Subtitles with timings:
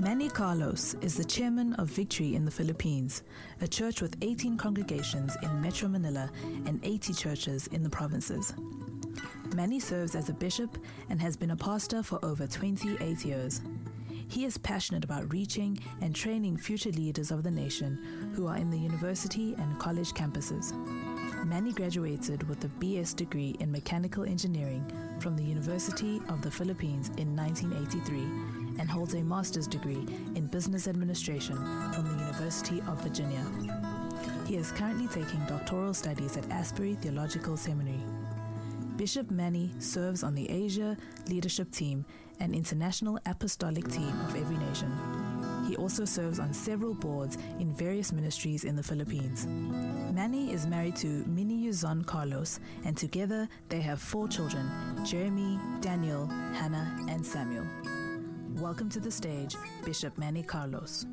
[0.00, 3.22] Manny Carlos is the chairman of Victory in the Philippines,
[3.60, 6.30] a church with 18 congregations in Metro Manila
[6.66, 8.52] and 80 churches in the provinces.
[9.54, 10.76] Manny serves as a bishop
[11.08, 13.60] and has been a pastor for over 28 years.
[14.28, 18.70] He is passionate about reaching and training future leaders of the nation who are in
[18.70, 20.72] the university and college campuses.
[21.44, 24.84] Manny graduated with a BS degree in mechanical engineering
[25.18, 30.86] from the University of the Philippines in 1983 and holds a master's degree in business
[30.86, 31.56] administration
[31.92, 33.44] from the University of Virginia.
[34.46, 38.02] He is currently taking doctoral studies at Asbury Theological Seminary.
[38.96, 40.96] Bishop Manny serves on the Asia
[41.28, 42.04] leadership team
[42.40, 44.90] and international apostolic team of every nation.
[45.66, 49.46] He also serves on several boards in various ministries in the Philippines.
[50.12, 54.68] Manny is married to Minnie Yuzon Carlos, and together they have four children
[55.04, 57.66] Jeremy, Daniel, Hannah, and Samuel.
[58.60, 61.06] Welcome to the stage, Bishop Manny Carlos.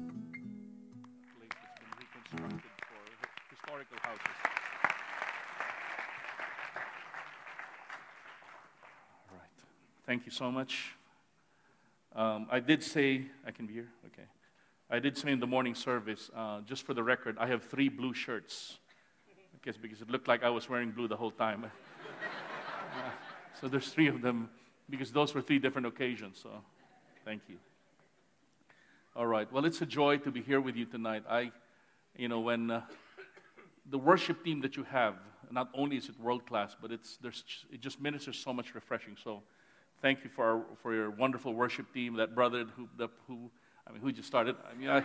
[10.05, 10.95] Thank you so much.
[12.15, 13.89] Um, I did say, I can be here?
[14.07, 14.27] Okay.
[14.89, 17.89] I did say in the morning service, uh, just for the record, I have three
[17.89, 18.79] blue shirts.
[19.63, 21.65] Guess because it looked like I was wearing blue the whole time.
[23.59, 24.49] So there's three of them
[24.89, 26.39] because those were three different occasions.
[26.41, 26.49] So
[27.25, 27.57] thank you.
[29.17, 29.51] All right.
[29.51, 31.23] Well, it's a joy to be here with you tonight.
[31.29, 31.51] I,
[32.15, 32.83] you know, when uh,
[33.89, 35.15] the worship team that you have,
[35.51, 39.17] not only is it world class, but it's there's it just ministers so much refreshing.
[39.21, 39.41] So,
[40.01, 42.13] thank you for our, for your wonderful worship team.
[42.15, 43.51] That brother who the, who
[43.89, 44.55] I mean who just started.
[44.71, 44.99] I mean, I,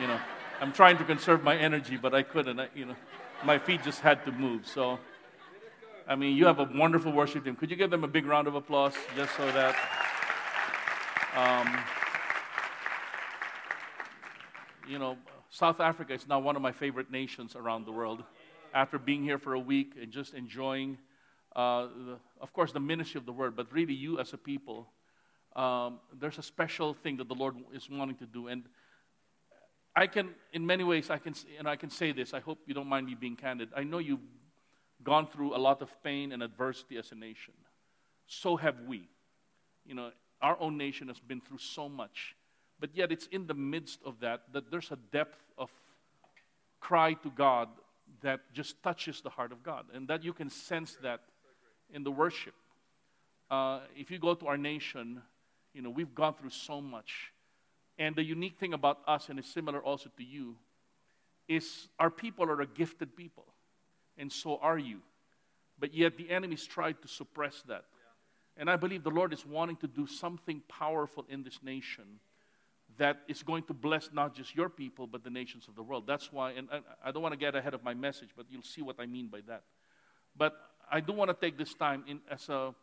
[0.00, 0.20] you know,
[0.60, 2.60] I'm trying to conserve my energy, but I couldn't.
[2.60, 2.96] I, you know,
[3.44, 4.66] my feet just had to move.
[4.66, 4.98] So.
[6.08, 7.54] I mean, you have a wonderful worship team.
[7.54, 9.76] Could you give them a big round of applause just so that
[11.36, 11.78] um,
[14.88, 15.16] you know,
[15.50, 18.24] South Africa is now one of my favorite nations around the world.
[18.74, 20.98] After being here for a week and just enjoying,
[21.54, 24.88] uh, the, of course, the ministry of the word, but really you as a people,
[25.56, 28.48] um, there's a special thing that the Lord is wanting to do.
[28.48, 28.64] And
[29.94, 32.32] I can, in many ways, I can, and I can say this.
[32.32, 33.70] I hope you don't mind me being candid.
[33.76, 34.20] I know you've
[35.02, 37.54] gone through a lot of pain and adversity as a nation.
[38.26, 39.08] So have we.
[39.84, 42.36] You know, our own nation has been through so much.
[42.78, 45.70] But yet, it's in the midst of that that there's a depth of
[46.80, 47.68] cry to God
[48.22, 49.86] that just touches the heart of God.
[49.92, 51.20] And that you can sense that
[51.92, 52.54] in the worship.
[53.50, 55.22] Uh, if you go to our nation,
[55.74, 57.32] you know, we've gone through so much.
[57.98, 60.56] And the unique thing about us, and it's similar also to you,
[61.48, 63.46] is our people are a gifted people.
[64.16, 65.00] And so are you.
[65.78, 67.84] But yet the enemies tried to suppress that.
[68.56, 72.20] And I believe the Lord is wanting to do something powerful in this nation
[72.98, 76.06] that is going to bless not just your people, but the nations of the world.
[76.06, 78.62] That's why, and I, I don't want to get ahead of my message, but you'll
[78.62, 79.62] see what I mean by that.
[80.36, 80.54] But
[80.90, 82.74] I do want to take this time in, as a,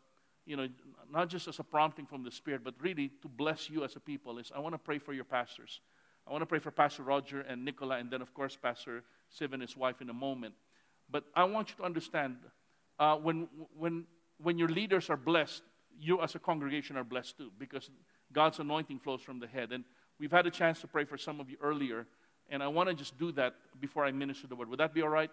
[0.47, 0.68] you know,
[1.12, 4.00] not just as a prompting from the Spirit, but really to bless you as a
[4.00, 4.40] people.
[4.40, 5.81] Is I want to pray for your pastors.
[6.25, 9.03] I want to pray for Pastor Roger and Nicola, and then, of course, Pastor
[9.38, 10.56] Siv and his wife in a moment.
[11.09, 12.38] But I want you to understand
[13.00, 13.47] uh, when,
[13.78, 14.06] when,
[14.41, 15.63] when your leaders are blessed,
[16.00, 17.90] you as a congregation are blessed too, because
[18.34, 19.72] God's anointing flows from the head.
[19.72, 19.84] And
[20.19, 22.08] we've had a chance to pray for some of you earlier,
[22.50, 24.69] and I want to just do that before I minister the word.
[24.69, 25.31] Would that be all right?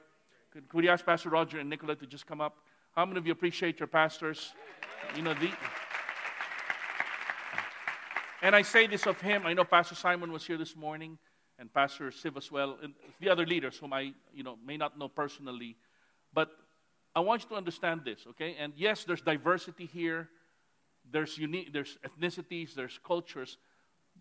[0.52, 2.56] Could, could we ask Pastor Roger and Nicola to just come up?
[2.94, 4.54] How many of you appreciate your pastors?
[5.16, 5.50] You know, the.
[8.42, 9.46] And I say this of him.
[9.46, 11.18] I know Pastor Simon was here this morning,
[11.58, 14.98] and Pastor Siv as well, and the other leaders whom I, you know, may not
[14.98, 15.76] know personally.
[16.32, 16.50] But
[17.14, 18.56] I want you to understand this, okay?
[18.58, 20.28] And yes, there's diversity here.
[21.10, 23.56] There's unique, there's ethnicities, there's cultures.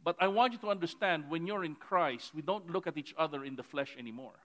[0.03, 3.15] But I want you to understand when you're in Christ, we don't look at each
[3.17, 4.35] other in the flesh anymore.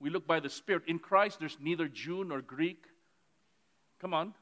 [0.00, 0.84] We look by the Spirit.
[0.86, 2.84] In Christ, there's neither Jew nor Greek.
[4.00, 4.34] Come on.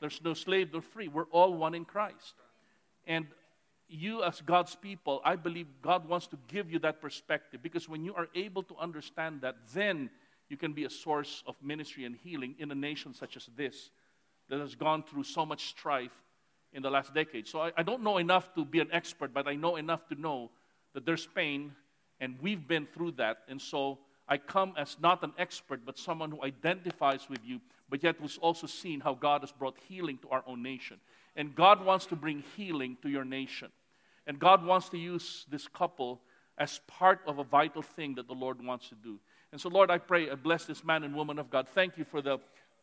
[0.00, 1.08] There's no slave nor free.
[1.08, 2.34] We're all one in Christ.
[3.06, 3.26] And
[3.88, 8.04] you, as God's people, I believe God wants to give you that perspective because when
[8.04, 10.10] you are able to understand that, then
[10.48, 13.90] you can be a source of ministry and healing in a nation such as this
[14.48, 16.12] that has gone through so much strife
[16.72, 17.46] in the last decade.
[17.46, 20.20] So I, I, don't know enough to be an expert, but I know enough to
[20.20, 20.50] know
[20.94, 21.72] that there's pain,
[22.20, 23.38] and we've been through that.
[23.48, 23.98] And so
[24.30, 28.38] I come as not an expert, but someone who identifies with you, but yet who's
[28.38, 30.98] also seen how God has brought healing to our own nation.
[31.34, 33.70] And God wants to bring healing to your nation.
[34.28, 36.20] And God wants to use this couple
[36.56, 39.18] as part of a vital thing that the Lord wants to do.
[39.50, 41.66] And so, Lord, I pray, I bless this man and woman of God.
[41.68, 42.38] Thank you for the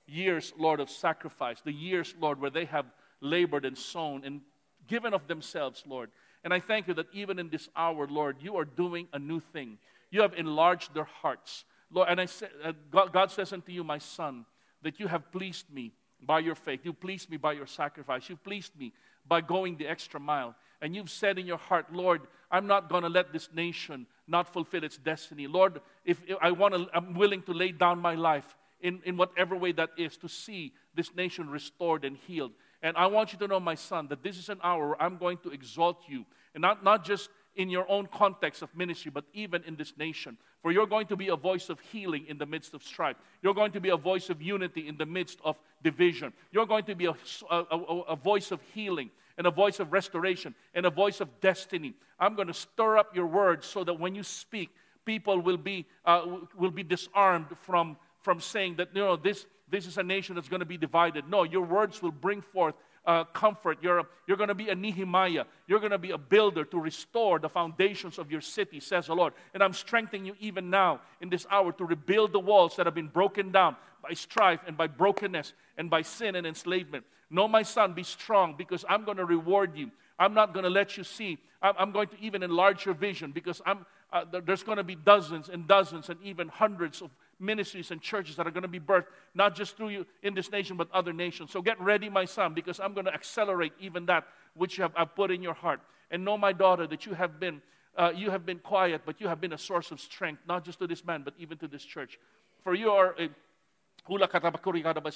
[0.06, 2.86] years, Lord, of sacrifice, the years, Lord, where they have
[3.22, 4.42] labored and sown and
[4.88, 6.10] given of themselves, Lord.
[6.44, 9.40] And I thank you that even in this hour, Lord, you are doing a new
[9.40, 9.78] thing.
[10.10, 11.66] You have enlarged their hearts.
[11.92, 14.46] Lord, and I say, uh, God, God says unto you, my son,
[14.82, 16.82] that you have pleased me by your faith.
[16.84, 18.30] You pleased me by your sacrifice.
[18.30, 18.94] You pleased me
[19.28, 20.56] by going the extra mile.
[20.82, 22.22] And you've said in your heart, Lord,
[22.52, 25.48] I'm not going to let this nation not fulfill its destiny.
[25.48, 29.18] Lord, if, if I want to, I'm willing to lay down my life in, in
[29.18, 32.52] whatever way that is to see this nation restored and healed.
[32.82, 35.18] And I want you to know, my son, that this is an hour where I'm
[35.18, 36.26] going to exalt you.
[36.54, 40.38] And not, not just in your own context of ministry, but even in this nation.
[40.62, 43.18] For you're going to be a voice of healing in the midst of strife.
[43.42, 46.34] You're going to be a voice of unity in the midst of division.
[46.52, 47.16] You're going to be a,
[47.50, 47.62] a,
[48.10, 51.96] a, voice of healing and a voice of restoration and a voice of destiny.
[52.20, 54.70] I'm going to stir up your words so that when you speak,
[55.04, 56.26] people will be, uh,
[56.56, 60.50] will be disarmed from, from saying that, you know, this, this is a nation that's
[60.50, 61.28] going to be divided.
[61.28, 62.76] No, your words will bring forth
[63.08, 63.78] uh, comfort.
[63.82, 65.46] You're, you're going to be a Nehemiah.
[65.66, 69.16] You're going to be a builder to restore the foundations of your city, says the
[69.16, 69.34] Lord.
[69.54, 72.94] And I'm strengthening you even now in this hour to rebuild the walls that have
[72.94, 77.06] been broken down by strife and by brokenness and by sin and enslavement.
[77.30, 79.90] No, my son, be strong because I'm going to reward you.
[80.20, 81.38] I'm not going to let you see.
[81.62, 85.50] I'm going to even enlarge your vision because I'm, uh, there's going to be dozens
[85.50, 89.08] and dozens and even hundreds of ministries and churches that are going to be birthed,
[89.34, 91.52] not just through you in this nation, but other nations.
[91.52, 94.26] So get ready, my son, because I'm going to accelerate even that
[94.56, 95.80] which you have I've put in your heart.
[96.10, 97.62] And know, my daughter, that you have been.
[97.98, 100.78] Uh, you have been quiet, but you have been a source of strength, not just
[100.78, 102.20] to this man, but even to this church.
[102.64, 103.28] For you are a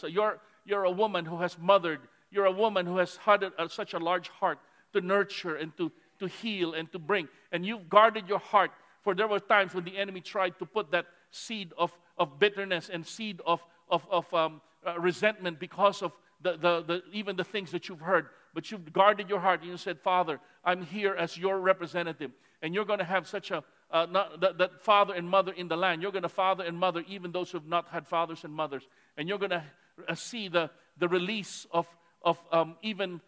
[0.10, 2.00] you're, you're a woman who has mothered,
[2.32, 4.60] you're a woman who has had a, such a large heart
[4.94, 7.28] to nurture and to, to heal and to bring.
[7.52, 8.72] And you've guarded your heart,
[9.04, 11.92] for there were times when the enemy tried to put that seed of,
[12.22, 16.14] of bitterness and seed of, of, of um, uh, resentment because of
[16.44, 18.28] the, the, the, even the things that you've heard.
[18.54, 22.30] But you've guarded your heart and you said, Father, I'm here as your representative.
[22.62, 25.68] And you're going to have such a, uh, not, that, that, father and mother in
[25.68, 26.04] the land.
[26.04, 28.84] You're going to father and mother even those who have not had fathers and mothers.
[29.18, 29.64] And you're going to
[30.08, 30.70] uh, see the,
[31.00, 31.88] the release of,
[32.22, 33.20] of um, even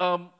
[0.00, 0.30] um,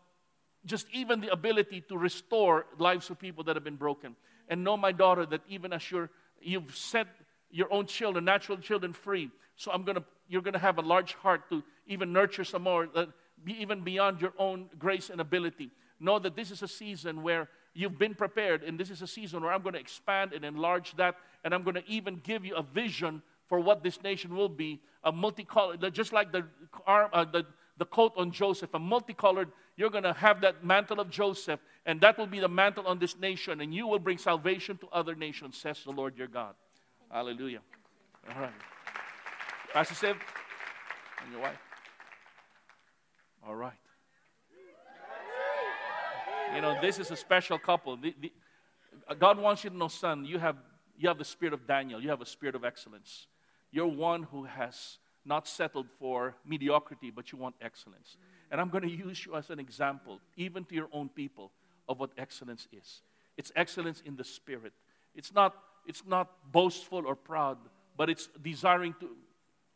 [0.66, 4.16] just even the ability to restore lives of people that have been broken.
[4.48, 6.10] And know, my daughter, that even as you're
[6.42, 7.06] You've set
[7.50, 9.30] your own children, natural children, free.
[9.56, 12.88] So I'm gonna, you're going to have a large heart to even nurture some more,
[12.94, 13.06] uh,
[13.44, 15.70] be even beyond your own grace and ability.
[15.98, 19.42] Know that this is a season where you've been prepared, and this is a season
[19.42, 22.54] where I'm going to expand and enlarge that, and I'm going to even give you
[22.54, 26.44] a vision for what this nation will be a multicolored, just like the,
[26.86, 27.44] uh, the,
[27.78, 32.00] the coat on Joseph, a multicolored, you're going to have that mantle of Joseph, and
[32.02, 35.14] that will be the mantle on this nation, and you will bring salvation to other
[35.14, 36.54] nations, says the Lord your God.
[37.10, 37.60] Hallelujah.
[38.28, 38.52] All right.
[39.72, 40.16] Pastor Sid
[41.22, 41.58] and your wife.
[43.46, 43.72] All right.
[46.54, 47.96] You know, this is a special couple.
[47.96, 48.32] The, the,
[49.08, 50.56] uh, God wants you to know, son, you have,
[50.98, 53.26] you have the spirit of Daniel, you have a spirit of excellence.
[53.70, 58.16] You're one who has not settled for mediocrity, but you want excellence.
[58.50, 61.52] And I'm going to use you as an example, even to your own people,
[61.88, 63.02] of what excellence is.
[63.36, 64.72] It's excellence in the spirit.
[65.14, 65.54] It's not,
[65.86, 67.58] it's not boastful or proud,
[67.96, 69.08] but it's desiring to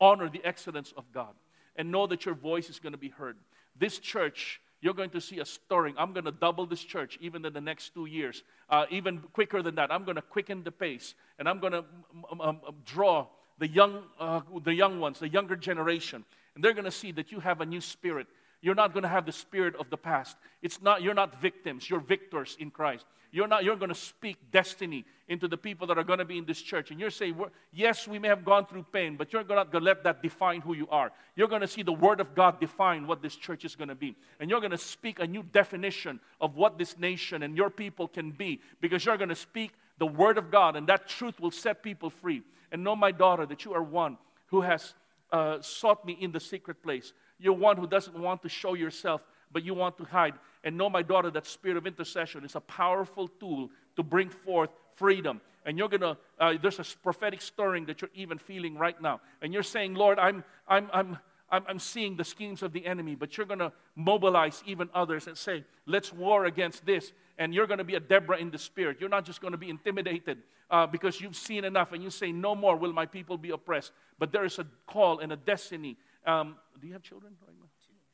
[0.00, 1.34] honor the excellence of God
[1.76, 3.36] and know that your voice is going to be heard.
[3.76, 5.94] This church, you're going to see a stirring.
[5.98, 9.62] I'm going to double this church even in the next two years, uh, even quicker
[9.62, 9.92] than that.
[9.92, 11.84] I'm going to quicken the pace and I'm going to
[12.30, 13.26] um, um, draw
[13.58, 17.32] the young, uh, the young ones, the younger generation, and they're going to see that
[17.32, 18.26] you have a new spirit.
[18.64, 20.38] You're not going to have the spirit of the past.
[20.62, 23.04] It's not, you're not victims, you're victors in Christ.
[23.30, 26.38] You're, not, you're going to speak destiny into the people that are going to be
[26.38, 26.90] in this church.
[26.90, 27.36] And you're saying,
[27.74, 30.62] yes, we may have gone through pain, but you're not going to let that define
[30.62, 31.12] who you are.
[31.36, 33.94] You're going to see the Word of God define what this church is going to
[33.94, 34.16] be.
[34.40, 38.08] And you're going to speak a new definition of what this nation and your people
[38.08, 41.50] can be because you're going to speak the Word of God, and that truth will
[41.50, 42.42] set people free.
[42.72, 44.16] And know, my daughter, that you are one
[44.46, 44.94] who has
[45.32, 47.12] uh, sought me in the secret place.
[47.44, 49.22] You're one who doesn't want to show yourself,
[49.52, 50.32] but you want to hide.
[50.64, 54.70] And know, my daughter, that spirit of intercession is a powerful tool to bring forth
[54.94, 55.42] freedom.
[55.66, 59.20] And you're gonna, uh, there's a prophetic stirring that you're even feeling right now.
[59.42, 61.18] And you're saying, Lord, I'm, I'm, I'm,
[61.50, 65.64] I'm, seeing the schemes of the enemy, but you're gonna mobilize even others and say,
[65.84, 68.98] let's war against this and you're going to be a Deborah in the spirit.
[69.00, 70.38] You're not just going to be intimidated
[70.70, 73.92] uh, because you've seen enough and you say, No more will my people be oppressed.
[74.18, 75.96] But there is a call and a destiny.
[76.26, 77.68] Um, do you have children right now?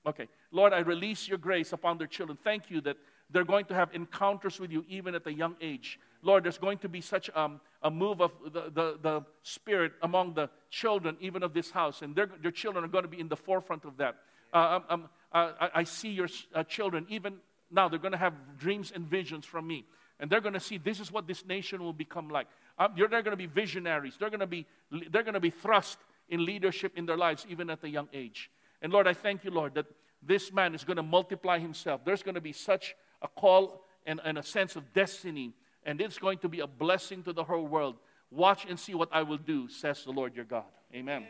[0.07, 0.29] Okay.
[0.51, 2.39] Lord, I release your grace upon their children.
[2.43, 2.97] Thank you that
[3.31, 6.01] they're going to have encounters with you even at a young age.
[6.23, 10.35] Lord, there's going to be such um, a move of the, the, the, Spirit among
[10.35, 13.37] the children, even of this house, and their children are going to be in the
[13.37, 14.17] forefront of that.
[14.53, 17.35] Uh, um, um uh, I, I, see your uh, children, even
[17.71, 19.85] now, they're going to have dreams and visions from me.
[20.19, 22.47] And they're going to see this is what this nation will become like.
[22.79, 24.17] Um, they're going to be visionaries.
[24.19, 24.67] They're going to be,
[25.11, 25.99] they're going to be thrust
[26.31, 28.51] in leadership in their lives, even at a young age.
[28.81, 29.87] And Lord, I thank you, Lord, that
[30.23, 32.05] this man is going to multiply himself.
[32.05, 36.19] There's going to be such a call and, and a sense of destiny, and it's
[36.19, 37.97] going to be a blessing to the whole world.
[38.31, 40.65] Watch and see what I will do, says the Lord your God.
[40.95, 41.27] Amen.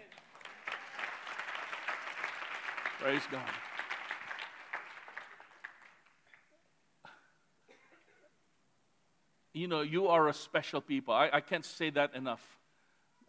[3.00, 3.40] Praise God.
[9.52, 11.12] You know, you are a special people.
[11.12, 12.60] I, I can't say that enough.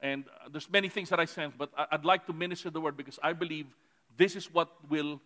[0.01, 2.97] And uh, there's many things that I sense, but I'd like to minister the word
[2.97, 3.67] because I believe
[4.17, 5.21] this is what will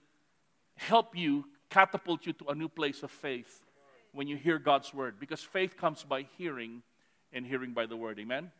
[0.75, 3.63] help you catapult you to a new place of faith
[4.12, 5.15] when you hear God's word.
[5.20, 6.84] Because faith comes by hearing,
[7.32, 8.20] and hearing by the word.
[8.20, 8.51] Amen?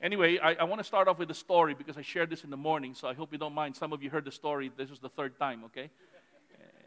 [0.00, 2.50] Anyway, I, I want to start off with a story because I shared this in
[2.50, 3.76] the morning, so I hope you don't mind.
[3.76, 4.70] Some of you heard the story.
[4.76, 5.90] This is the third time, okay?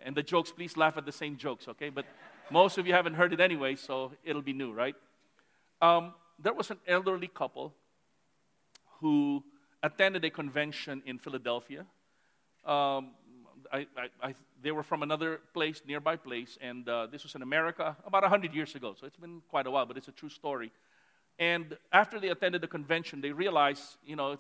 [0.03, 1.89] And the jokes, please laugh at the same jokes, okay?
[1.89, 2.05] But
[2.49, 4.95] most of you haven't heard it anyway, so it'll be new, right?
[5.81, 7.73] Um, there was an elderly couple
[9.01, 9.43] who
[9.83, 11.85] attended a convention in Philadelphia.
[12.65, 13.11] Um,
[13.71, 17.41] I, I, I, they were from another place, nearby place, and uh, this was in
[17.41, 20.29] America about 100 years ago, so it's been quite a while, but it's a true
[20.29, 20.71] story.
[21.39, 24.37] And after they attended the convention, they realized, you know,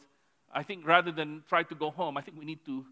[0.53, 2.85] I think rather than try to go home, I think we need to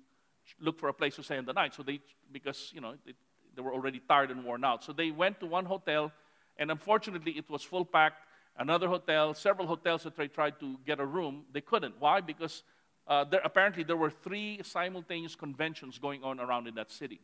[0.59, 1.75] look for a place to stay in the night.
[1.75, 1.99] So they,
[2.31, 3.13] because, you know, they,
[3.55, 4.83] they were already tired and worn out.
[4.83, 6.11] So they went to one hotel,
[6.57, 8.23] and unfortunately, it was full packed.
[8.59, 11.95] Another hotel, several hotels that they tried to get a room, they couldn't.
[11.97, 12.19] Why?
[12.19, 12.63] Because
[13.07, 17.21] uh, there, apparently there were three simultaneous conventions going on around in that city.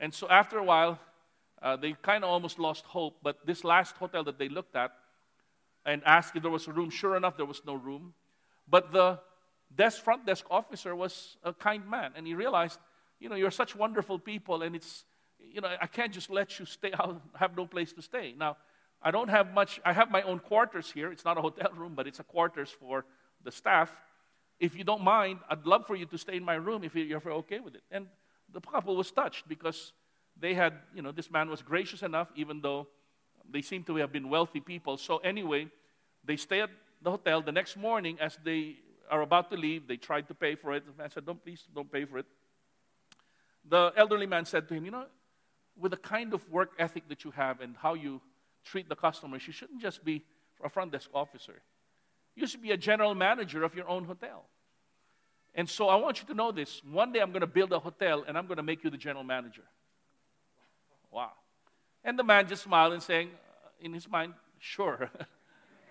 [0.00, 0.98] And so after a while,
[1.60, 3.18] uh, they kind of almost lost hope.
[3.22, 4.92] But this last hotel that they looked at
[5.84, 8.14] and asked if there was a room, sure enough, there was no room.
[8.66, 9.20] But the
[9.74, 12.78] desk, front desk officer was a kind man, and he realized,
[13.20, 15.04] you know, you're such wonderful people, and it's,
[15.38, 18.34] you know, I can't just let you stay out, have no place to stay.
[18.36, 18.56] Now,
[19.02, 21.12] I don't have much, I have my own quarters here.
[21.12, 23.04] It's not a hotel room, but it's a quarters for
[23.44, 23.92] the staff
[24.60, 27.22] if you don't mind, I'd love for you to stay in my room if you're
[27.32, 27.82] okay with it.
[27.90, 28.06] And
[28.52, 29.92] the couple was touched because
[30.38, 32.88] they had, you know, this man was gracious enough, even though
[33.48, 34.96] they seem to have been wealthy people.
[34.96, 35.68] So, anyway,
[36.24, 36.70] they stay at
[37.02, 37.40] the hotel.
[37.40, 38.76] The next morning, as they
[39.10, 40.84] are about to leave, they tried to pay for it.
[40.86, 42.26] The man said, Don't, please, don't pay for it.
[43.68, 45.04] The elderly man said to him, You know,
[45.78, 48.20] with the kind of work ethic that you have and how you
[48.70, 50.22] treat the customers, you shouldn't just be
[50.62, 51.62] a front desk officer.
[52.36, 54.44] You should be a general manager of your own hotel.
[55.54, 56.82] And so I want you to know this.
[56.84, 58.96] One day I'm going to build a hotel and I'm going to make you the
[58.96, 59.64] general manager.
[61.10, 61.32] Wow.
[62.04, 65.10] And the man just smiled and saying, uh, in his mind, sure.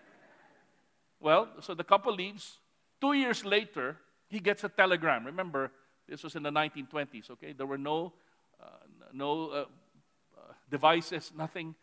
[1.20, 2.60] well, so the couple leaves.
[3.02, 5.26] Two years later, he gets a telegram.
[5.26, 5.72] Remember,
[6.08, 7.54] this was in the 1920s, okay?
[7.54, 8.14] There were no,
[8.62, 8.68] uh,
[9.12, 11.76] no uh, uh, devices, nothing.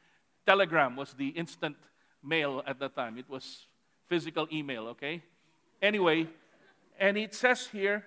[0.46, 1.76] Telegram was the instant
[2.22, 3.18] mail at that time.
[3.18, 3.66] It was
[4.06, 5.22] physical email, okay?
[5.80, 6.28] Anyway,
[6.98, 8.04] and it says here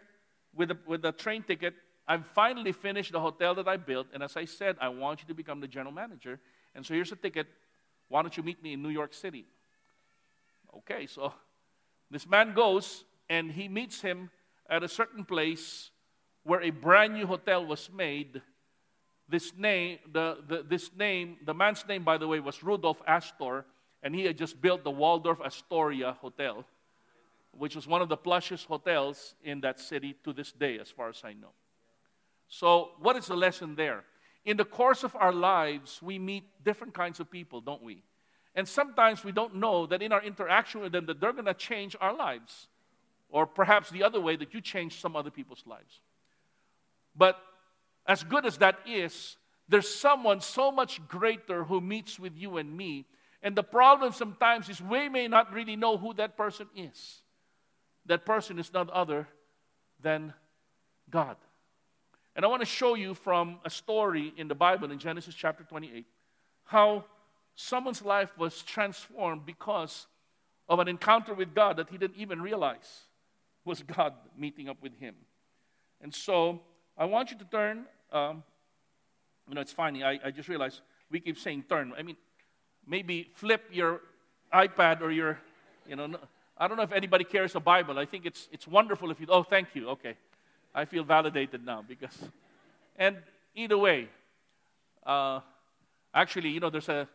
[0.56, 1.74] with the, with the train ticket,
[2.08, 5.28] I've finally finished the hotel that I built, and as I said, I want you
[5.28, 6.40] to become the general manager.
[6.74, 7.48] And so here's a ticket.
[8.08, 9.46] Why don't you meet me in New York City?
[10.78, 11.34] Okay, so
[12.10, 14.30] this man goes and he meets him
[14.70, 15.92] at a certain place
[16.44, 18.42] where a brand new hotel was made.
[19.30, 23.66] This name, the, the, this name, the man's name, by the way, was Rudolph Astor,
[24.02, 26.66] and he had just built the Waldorf Astoria Hotel,
[27.52, 31.10] which was one of the plushest hotels in that city to this day, as far
[31.10, 31.52] as I know.
[32.48, 34.06] So, what is the lesson there?
[34.46, 38.04] In the course of our lives, we meet different kinds of people, don't we?
[38.56, 41.54] And sometimes we don't know that in our interaction with them that they're going to
[41.54, 42.68] change our lives.
[43.30, 46.00] Or perhaps the other way that you change some other people's lives.
[47.16, 47.38] But
[48.08, 49.38] as good as that is,
[49.68, 53.06] there's someone so much greater who meets with you and me
[53.42, 57.22] and the problem sometimes is we may not really know who that person is.
[58.06, 59.28] That person is none other
[60.02, 60.34] than
[61.10, 61.38] God.
[62.36, 65.64] And I want to show you from a story in the Bible in Genesis chapter
[65.64, 66.06] 28
[66.66, 67.06] how
[67.56, 70.08] someone's life was transformed because
[70.68, 73.04] of an encounter with God that he didn't even realize
[73.64, 75.16] was God meeting up with him.
[76.02, 76.60] And so
[76.98, 77.86] I want you to turn.
[78.12, 78.44] Um,
[79.48, 80.04] you know, it's funny.
[80.04, 81.94] I, I just realized we keep saying turn.
[81.98, 82.18] I mean,
[82.86, 84.02] maybe flip your
[84.54, 85.40] iPad or your,
[85.88, 86.16] you know,
[86.58, 88.00] I don't know if anybody carries a Bible.
[88.00, 89.90] I think it's, it's wonderful if you, oh, thank you.
[89.90, 90.16] Okay.
[90.74, 92.18] I feel validated now because,
[92.98, 93.18] and
[93.56, 94.10] either way,
[95.06, 95.40] uh,
[96.14, 97.08] actually, you know, there's a,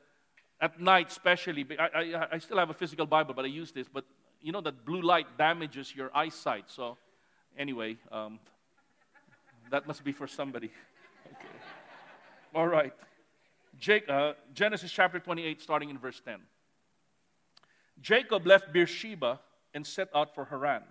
[0.61, 1.67] at night, especially.
[1.79, 3.89] I, I, I still have a physical Bible, but I use this.
[3.93, 4.05] But
[4.41, 6.65] you know that blue light damages your eyesight.
[6.69, 6.97] So,
[7.59, 8.39] anyway, um,
[9.73, 10.71] that must be for somebody.
[11.27, 11.49] Okay.
[12.55, 12.93] All right.
[13.79, 16.41] Jake, uh, Genesis chapter 28, starting in verse 10.
[18.03, 19.41] Jacob left Beersheba
[19.73, 20.83] and set out for Haran.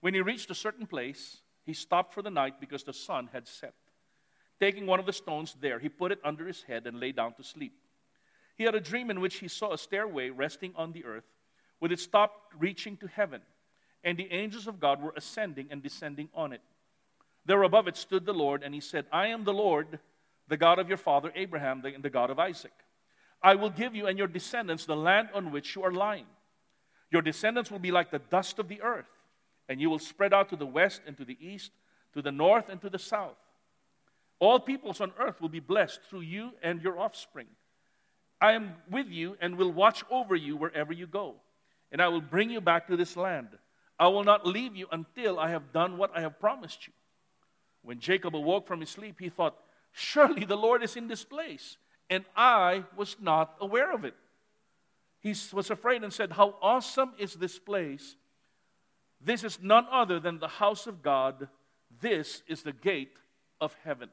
[0.00, 3.46] When he reached a certain place, he stopped for the night because the sun had
[3.46, 3.74] set.
[4.58, 7.34] Taking one of the stones there, he put it under his head and lay down
[7.34, 7.74] to sleep.
[8.56, 11.28] He had a dream in which he saw a stairway resting on the earth,
[11.80, 13.42] with its top reaching to heaven,
[14.02, 16.62] and the angels of God were ascending and descending on it.
[17.46, 19.98] There above it stood the Lord, and he said, I am the Lord,
[20.48, 22.72] the God of your father Abraham, and the God of Isaac.
[23.42, 26.26] I will give you and your descendants the land on which you are lying.
[27.10, 29.08] Your descendants will be like the dust of the earth,
[29.68, 31.72] and you will spread out to the west and to the east,
[32.12, 33.36] to the north and to the south.
[34.38, 37.46] All peoples on earth will be blessed through you and your offspring.
[38.40, 41.36] I am with you and will watch over you wherever you go,
[41.92, 43.48] and I will bring you back to this land.
[43.98, 46.92] I will not leave you until I have done what I have promised you.
[47.82, 49.56] When Jacob awoke from his sleep, he thought,
[49.92, 51.76] Surely the Lord is in this place,
[52.08, 54.14] and I was not aware of it.
[55.20, 58.16] He was afraid and said, How awesome is this place!
[59.20, 61.48] This is none other than the house of God.
[62.00, 63.18] This is the gate
[63.60, 64.08] of heaven.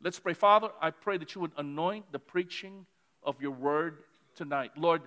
[0.00, 0.34] Let's pray.
[0.34, 2.86] Father, I pray that you would anoint the preaching
[3.24, 3.98] of your word
[4.36, 4.72] tonight.
[4.76, 5.02] Lord,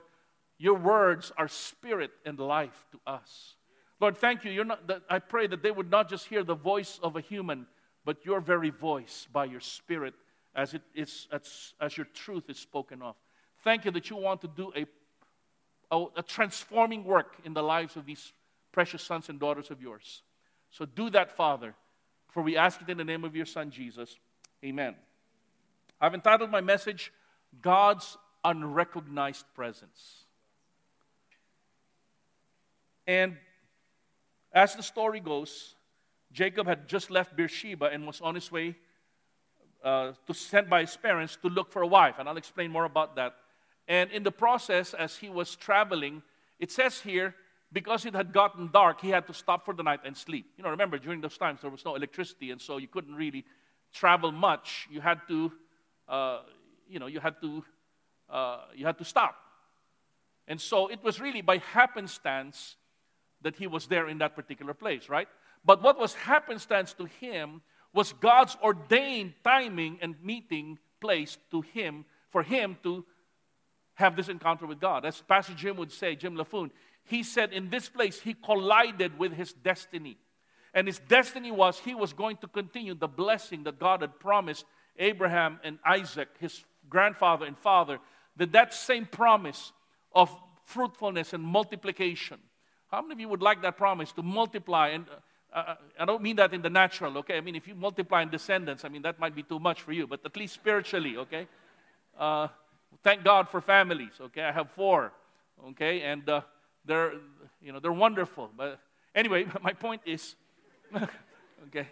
[0.58, 3.56] your words are spirit and life to us.
[4.02, 4.64] Lord, thank you.
[4.64, 7.68] Not, I pray that they would not just hear the voice of a human,
[8.04, 10.16] but your very voice by your spirit
[10.56, 13.16] as, it is, as, as your truth is spoken of.
[13.64, 14.86] Thank you that you want to do a,
[15.96, 18.34] a, a transforming work in the lives of these
[18.72, 20.24] precious sons and daughters of yours.
[20.72, 21.76] So do that, Father,
[22.30, 24.18] for we ask it in the name of your Son, Jesus.
[24.66, 24.96] Amen.
[26.00, 27.14] I've entitled my message,
[27.62, 30.26] God's Unrecognized Presence.
[33.06, 33.38] And
[34.54, 35.76] as the story goes,
[36.32, 38.76] Jacob had just left Beersheba and was on his way
[39.84, 42.16] uh, to sent by his parents to look for a wife.
[42.20, 43.36] And I'll explain more about that.
[43.88, 46.22] And in the process, as he was traveling,
[46.60, 47.36] it says here,
[47.74, 50.46] because it had gotten dark, he had to stop for the night and sleep.
[50.58, 53.46] You know, remember, during those times, there was no electricity, and so you couldn't really
[53.94, 54.88] travel much.
[54.92, 55.52] You had to,
[56.08, 56.40] uh,
[56.88, 57.64] you know, you had to,
[58.30, 59.36] uh, you had to stop.
[60.48, 62.76] And so it was really by happenstance
[63.42, 65.28] that he was there in that particular place, right?
[65.66, 67.62] But what was happenstance to him
[67.94, 73.06] was God's ordained timing and meeting place to him for him to
[73.96, 75.06] have this encounter with God.
[75.06, 76.72] As Pastor Jim would say, Jim Laffoon,
[77.04, 80.18] he said in this place he collided with his destiny.
[80.74, 84.66] And his destiny was he was going to continue the blessing that God had promised
[84.98, 88.00] Abraham and Isaac, his grandfather and father,
[88.38, 89.74] that that same promise
[90.14, 90.34] of
[90.66, 92.40] fruitfulness and multiplication.
[92.92, 95.16] How many of you would like that promise to multiply and uh,
[95.54, 97.36] uh, uh, I don't mean that in the natural, okay?
[97.36, 99.92] I mean, if you multiply in descendants, I mean, that might be too much for
[99.92, 101.48] you, but at least spiritually, okay?
[102.18, 102.48] Uh,
[103.04, 104.44] thank God for families, okay?
[104.44, 105.12] I have four,
[105.72, 106.04] okay?
[106.04, 106.42] And uh,
[106.86, 107.14] they're,
[107.62, 108.50] you know, they're wonderful.
[108.56, 108.80] But
[109.14, 110.36] anyway, my point is,
[111.68, 111.88] okay,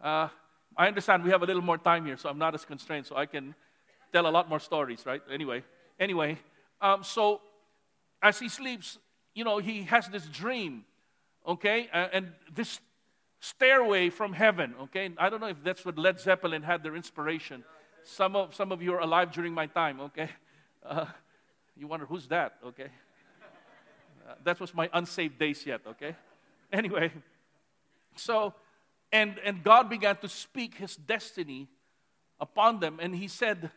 [0.00, 0.28] uh,
[0.76, 3.16] I understand we have a little more time here, so I'm not as constrained, so
[3.16, 3.52] I can
[4.12, 5.22] tell a lot more stories, right?
[5.28, 5.64] Anyway,
[5.98, 6.38] anyway,
[6.80, 7.40] um, so
[8.22, 8.98] as he sleeps,
[9.34, 10.84] you know, he has this dream,
[11.46, 11.88] okay?
[11.92, 12.80] and this
[13.40, 15.10] stairway from heaven, okay?
[15.18, 17.64] I don't know if that's what Led Zeppelin had their inspiration.
[18.04, 20.28] Some of, some of you are alive during my time, okay?
[20.84, 21.06] Uh,
[21.76, 22.88] you wonder, who's that, okay?
[24.28, 26.16] Uh, that was my unsaved days yet, okay?
[26.72, 27.12] Anyway,
[28.16, 28.52] so,
[29.12, 31.68] and, and God began to speak his destiny
[32.40, 33.70] upon them, and he said,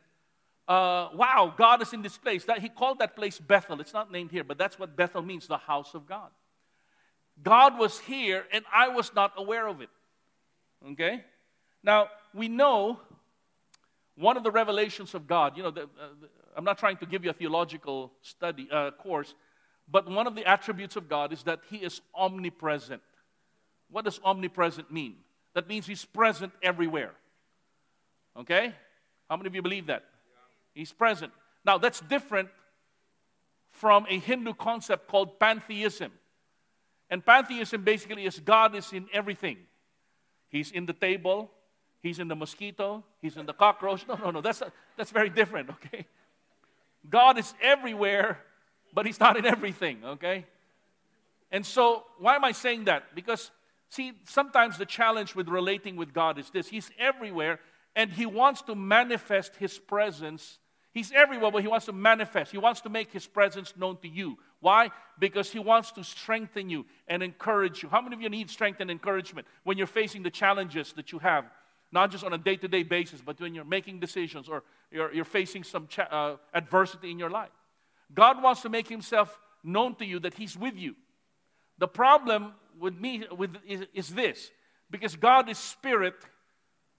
[0.67, 2.45] uh, wow, God is in this place.
[2.45, 3.79] That, he called that place Bethel.
[3.81, 6.29] It's not named here, but that's what Bethel means, the house of God.
[7.41, 9.89] God was here and I was not aware of it.
[10.91, 11.23] Okay?
[11.83, 12.99] Now, we know
[14.15, 17.05] one of the revelations of God, you know, the, uh, the, I'm not trying to
[17.05, 19.35] give you a theological study uh, course,
[19.91, 23.01] but one of the attributes of God is that He is omnipresent.
[23.91, 25.17] What does omnipresent mean?
[25.53, 27.11] That means He's present everywhere.
[28.37, 28.73] Okay?
[29.29, 30.05] How many of you believe that?
[30.75, 31.33] He's present.
[31.65, 32.49] Now, that's different
[33.71, 36.11] from a Hindu concept called pantheism.
[37.09, 39.57] And pantheism basically is God is in everything.
[40.49, 41.51] He's in the table,
[42.01, 44.05] he's in the mosquito, he's in the cockroach.
[44.07, 44.61] No, no, no, that's,
[44.95, 46.05] that's very different, okay?
[47.09, 48.39] God is everywhere,
[48.93, 50.45] but he's not in everything, okay?
[51.51, 53.15] And so, why am I saying that?
[53.15, 53.51] Because,
[53.89, 57.59] see, sometimes the challenge with relating with God is this He's everywhere,
[57.95, 60.59] and He wants to manifest His presence
[60.95, 62.53] He's everywhere, but He wants to manifest.
[62.53, 64.37] He wants to make His presence known to you.
[64.61, 64.91] Why?
[65.19, 67.89] Because He wants to strengthen you and encourage you.
[67.89, 71.19] How many of you need strength and encouragement when you're facing the challenges that you
[71.19, 71.43] have?
[71.91, 75.13] Not just on a day to day basis, but when you're making decisions or you're,
[75.13, 77.51] you're facing some cha- uh, adversity in your life.
[78.13, 80.95] God wants to make Himself known to you that He's with you.
[81.77, 84.49] The problem with me with, is, is this
[84.89, 86.15] because God is spirit,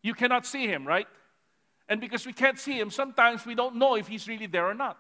[0.02, 1.06] you cannot see Him, right?
[1.88, 4.75] And because we can't see Him, sometimes we don't know if He's really there or
[4.75, 4.99] not.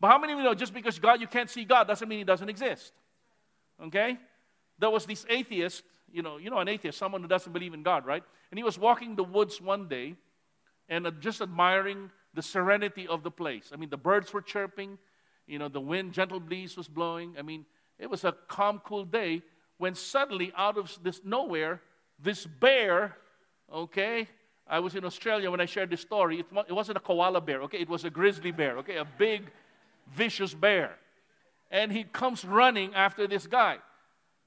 [0.00, 2.18] But how many of you know just because God, you can't see God doesn't mean
[2.18, 2.92] He doesn't exist?
[3.82, 4.18] Okay?
[4.78, 7.82] There was this atheist, you know, you know, an atheist, someone who doesn't believe in
[7.82, 8.22] God, right?
[8.50, 10.14] And he was walking the woods one day
[10.88, 13.70] and uh, just admiring the serenity of the place.
[13.72, 14.98] I mean, the birds were chirping,
[15.46, 17.34] you know, the wind, gentle breeze was blowing.
[17.38, 17.64] I mean,
[17.98, 19.42] it was a calm, cool day
[19.78, 21.80] when suddenly, out of this nowhere,
[22.18, 23.16] this bear,
[23.72, 24.28] okay,
[24.68, 26.40] I was in Australia when I shared this story.
[26.40, 27.78] It, it wasn't a koala bear, okay?
[27.78, 28.96] It was a grizzly bear, okay?
[28.96, 29.50] A big,
[30.12, 30.96] vicious bear.
[31.70, 33.78] And he comes running after this guy.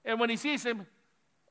[0.04, 0.86] And when he sees him,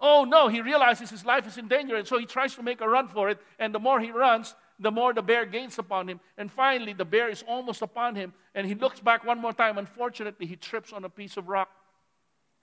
[0.00, 1.96] oh no, he realizes his life is in danger.
[1.96, 3.38] And so he tries to make a run for it.
[3.58, 6.20] And the more he runs, the more the bear gains upon him.
[6.36, 8.34] And finally, the bear is almost upon him.
[8.54, 9.78] And he looks back one more time.
[9.78, 11.70] Unfortunately, he trips on a piece of rock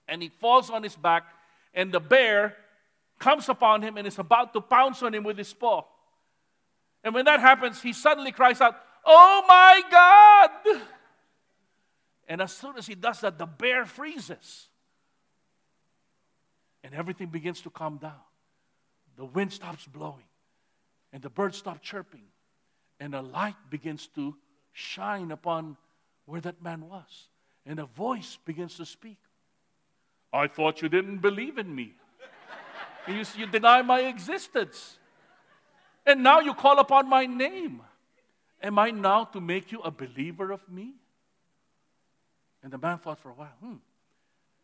[0.08, 1.24] and he falls on his back.
[1.74, 2.56] And the bear
[3.18, 5.82] comes upon him and is about to pounce on him with his paw.
[7.06, 10.82] And when that happens, he suddenly cries out, Oh my God!
[12.26, 14.66] And as soon as he does that, the bear freezes.
[16.82, 18.18] And everything begins to calm down.
[19.16, 20.24] The wind stops blowing,
[21.12, 22.24] and the birds stop chirping,
[22.98, 24.34] and a light begins to
[24.72, 25.76] shine upon
[26.24, 27.28] where that man was.
[27.64, 29.18] And a voice begins to speak.
[30.32, 31.94] I thought you didn't believe in me.
[33.06, 34.98] you, you deny my existence.
[36.06, 37.82] And now you call upon my name.
[38.62, 40.94] Am I now to make you a believer of me?
[42.62, 43.74] And the man thought for a while, hmm,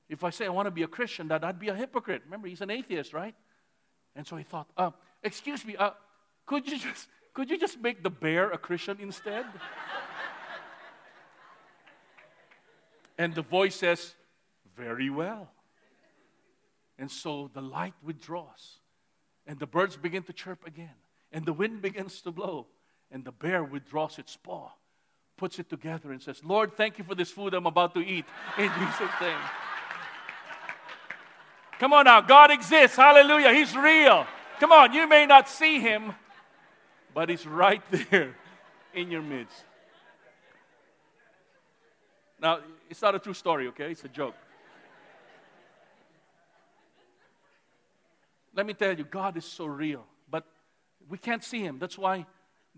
[0.09, 2.23] if I say I want to be a Christian, that I'd be a hypocrite.
[2.25, 3.35] Remember, he's an atheist, right?
[4.15, 5.91] And so he thought, uh, excuse me, uh,
[6.47, 9.47] could you just could you just make the bear a Christian instead?
[13.19, 14.15] and the voice says,
[14.77, 15.51] Very well.
[16.99, 18.79] And so the light withdraws,
[19.47, 21.02] and the birds begin to chirp again
[21.33, 22.67] and the wind begins to blow,
[23.11, 24.71] and the bear withdraws its paw,
[25.37, 28.27] puts it together, and says, Lord, thank you for this food I'm about to eat
[28.59, 29.39] in Jesus' name.
[31.79, 32.97] Come on now, God exists.
[32.97, 33.53] Hallelujah.
[33.53, 34.27] He's real.
[34.61, 36.13] Come on, you may not see him,
[37.13, 38.37] but he's right there
[38.95, 39.65] in your midst.
[42.41, 43.91] Now, it's not a true story, okay?
[43.91, 44.35] It's a joke.
[48.55, 50.05] Let me tell you, God is so real.
[51.09, 51.79] We can't see Him.
[51.79, 52.27] That's why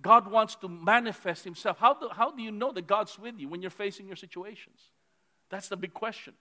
[0.00, 1.78] God wants to manifest Himself.
[1.78, 4.80] How do, how do you know that God's with you when you're facing your situations?
[5.50, 6.34] That's the big question.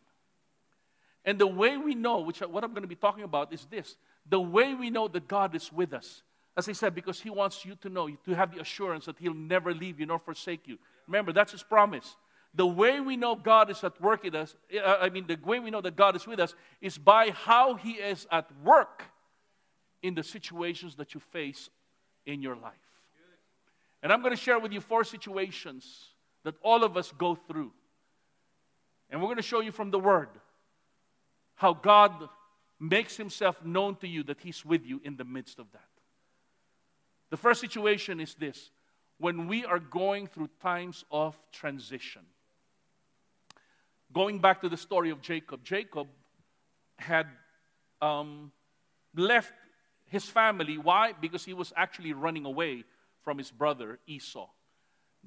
[1.25, 3.95] And the way we know, which what I'm going to be talking about, is this
[4.29, 6.23] the way we know that God is with us.
[6.55, 9.33] As I said, because He wants you to know, to have the assurance that He'll
[9.33, 10.77] never leave you nor forsake you.
[11.07, 12.15] Remember, that's His promise.
[12.53, 15.59] The way we know God is at work in us, uh, I mean, the way
[15.59, 19.03] we know that God is with us is by how He is at work
[20.03, 21.69] in the situations that you face
[22.25, 22.73] in your life.
[24.03, 26.09] And I'm going to share with you four situations
[26.43, 27.71] that all of us go through.
[29.09, 30.29] And we're going to show you from the Word
[31.55, 32.11] how God
[32.79, 35.87] makes Himself known to you that He's with you in the midst of that.
[37.29, 38.71] The first situation is this
[39.19, 42.23] when we are going through times of transition.
[44.11, 46.07] Going back to the story of Jacob, Jacob
[46.97, 47.27] had
[48.01, 48.51] um,
[49.15, 49.53] left
[50.13, 50.77] his family.
[50.77, 51.13] Why?
[51.19, 52.85] Because he was actually running away
[53.23, 54.47] from his brother Esau.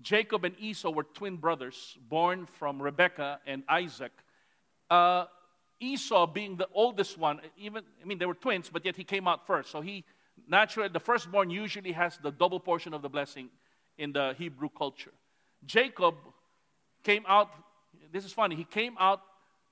[0.01, 4.13] Jacob and Esau were twin brothers born from Rebekah and Isaac.
[4.89, 5.25] Uh,
[5.81, 9.27] Esau, being the oldest one, even I mean they were twins, but yet he came
[9.27, 9.71] out first.
[9.71, 10.05] So he
[10.49, 13.49] naturally the firstborn usually has the double portion of the blessing
[13.99, 15.13] in the Hebrew culture.
[15.65, 16.15] Jacob
[17.03, 17.51] came out.
[18.13, 18.55] This is funny.
[18.55, 19.21] He came out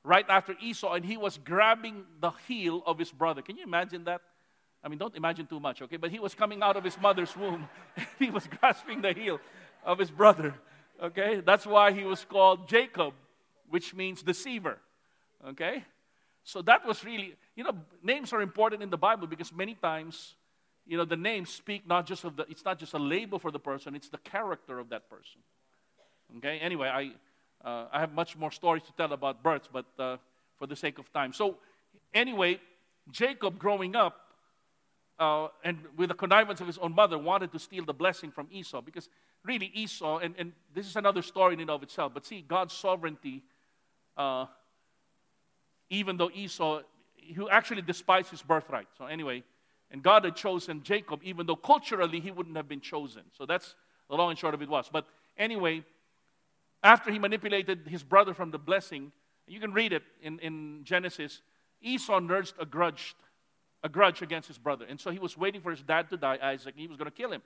[0.02, 3.42] right after Esau, and he was grabbing the heel of his brother.
[3.42, 4.20] Can you imagine that?
[4.84, 5.96] I mean, don't imagine too much, okay?
[5.96, 7.66] But he was coming out of his mother's womb.
[8.18, 9.40] he was grasping the heel
[9.82, 10.54] of his brother,
[11.02, 11.40] okay?
[11.40, 13.14] That's why he was called Jacob,
[13.70, 14.78] which means deceiver,
[15.48, 15.84] okay?
[16.42, 20.34] So that was really, you know, names are important in the Bible because many times,
[20.86, 23.50] you know, the names speak not just of the, it's not just a label for
[23.50, 25.40] the person, it's the character of that person.
[26.36, 30.18] Okay, anyway, I, uh, I have much more stories to tell about births, but uh,
[30.58, 31.32] for the sake of time.
[31.32, 31.56] So,
[32.12, 32.60] anyway,
[33.10, 34.23] Jacob growing up,
[35.18, 38.48] uh, and with the connivance of his own mother, wanted to steal the blessing from
[38.50, 38.80] Esau.
[38.80, 39.08] Because
[39.44, 42.74] really, Esau, and, and this is another story in and of itself, but see, God's
[42.74, 43.42] sovereignty,
[44.16, 44.46] uh,
[45.90, 46.82] even though Esau,
[47.36, 48.88] who actually despised his birthright.
[48.98, 49.44] So, anyway,
[49.90, 53.22] and God had chosen Jacob, even though culturally he wouldn't have been chosen.
[53.36, 53.74] So, that's
[54.08, 54.88] the long and short of it was.
[54.92, 55.84] But anyway,
[56.82, 59.12] after he manipulated his brother from the blessing,
[59.46, 61.40] you can read it in, in Genesis,
[61.80, 63.14] Esau nursed a grudge
[63.84, 64.86] a grudge against his brother.
[64.88, 67.16] And so he was waiting for his dad to die, Isaac, he was going to
[67.16, 67.42] kill him.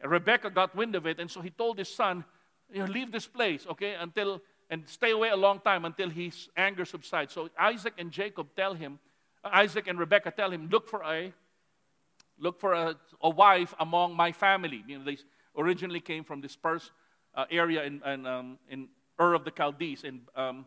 [0.00, 2.24] And Rebecca got wind of it, and so he told his son,
[2.72, 6.48] you know, leave this place, okay, until and stay away a long time until his
[6.56, 7.32] anger subsides.
[7.32, 9.00] So Isaac and Jacob tell him,
[9.44, 11.32] Isaac and Rebecca tell him, look for a
[12.38, 14.84] look for a, a wife among my family.
[14.86, 15.18] You know, they
[15.56, 16.90] originally came from this Pers,
[17.34, 18.88] uh, area in in, um, in
[19.20, 20.66] Ur of the Chaldees in um,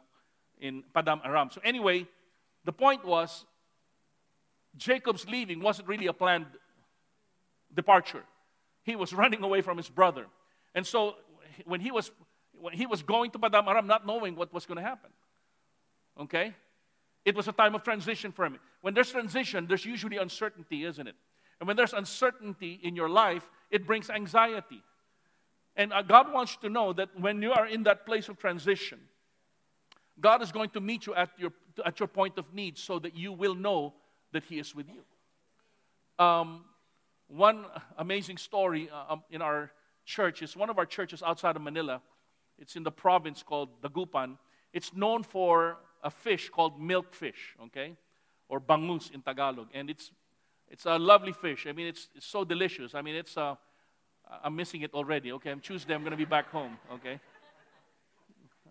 [0.60, 1.50] in Paddan Aram.
[1.50, 2.06] So anyway,
[2.66, 3.46] the point was
[4.78, 6.48] Jacob's leaving wasn't really a planned
[7.74, 8.24] departure.
[8.84, 10.26] He was running away from his brother.
[10.76, 11.16] And so
[11.66, 12.12] when he was
[12.60, 15.10] when he was going to Paddan Aram, not knowing what was going to happen.
[16.20, 16.54] Okay?
[17.26, 18.60] It was a time of transition for him.
[18.82, 21.16] When there's transition, there's usually uncertainty, isn't it?
[21.60, 24.82] And when there's uncertainty in your life, it brings anxiety.
[25.76, 29.00] And uh, God wants to know that when you are in that place of transition,
[30.20, 31.52] God is going to meet you at your,
[31.86, 33.94] at your point of need so that you will know
[34.34, 35.04] that He is with you.
[36.24, 36.65] Um,
[37.28, 37.65] one
[37.98, 39.72] amazing story uh, um, in our
[40.06, 42.02] church is one of our churches outside of Manila.
[42.60, 44.38] It's in the province called Dagupan.
[44.74, 47.96] It's known for a fish called milkfish, okay,
[48.50, 50.12] or bangus in Tagalog, and it's
[50.69, 51.67] it's a lovely fish.
[51.67, 52.96] I mean, it's, it's so delicious.
[52.96, 53.56] I mean, it's uh,
[54.43, 55.32] I'm missing it already.
[55.34, 55.93] Okay, I'm Tuesday.
[55.93, 56.78] I'm going to be back home.
[56.93, 57.19] Okay,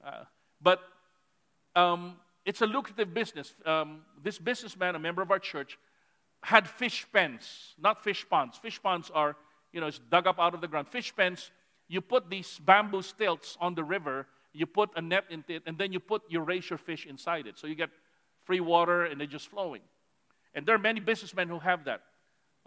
[0.05, 0.25] uh,
[0.61, 0.81] but
[1.75, 3.55] um, it's a lucrative business.
[3.64, 5.78] Um, this businessman, a member of our church,
[6.42, 8.59] had fish pens, not fish ponds.
[8.59, 9.37] Fish ponds are,
[9.72, 10.88] you know, it's dug up out of the ground.
[10.88, 11.50] Fish pens,
[11.88, 15.78] you put these bamboo stilts on the river, you put a net in it, and
[15.78, 17.59] then you put your raise your fish inside it.
[17.59, 17.90] So you get
[18.44, 19.83] free water and they're just flowing.
[20.55, 22.02] And there are many businessmen who have that.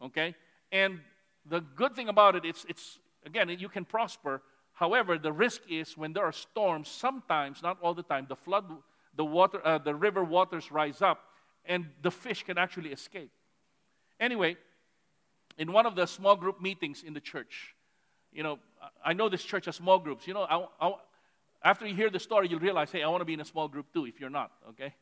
[0.02, 0.36] Okay?
[0.72, 1.00] And
[1.46, 4.42] the good thing about it, it's, it's again, you can prosper.
[4.74, 8.66] However, the risk is when there are storms, sometimes, not all the time, the flood
[9.16, 11.24] the, water, uh, the river waters rise up
[11.66, 13.32] and the fish can actually escape.
[14.20, 14.58] Anyway,
[15.58, 17.76] in one of the small group meetings in the church,
[18.32, 18.60] you know,
[19.04, 20.28] I know this church has small groups.
[20.28, 20.94] You know, I, I,
[21.64, 23.68] after you hear the story, you'll realize, hey, I want to be in a small
[23.68, 24.94] group too, if you're not, okay?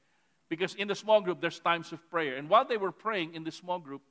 [0.50, 2.38] Because in the small group, there's times of prayer.
[2.38, 4.02] And while they were praying in the small group,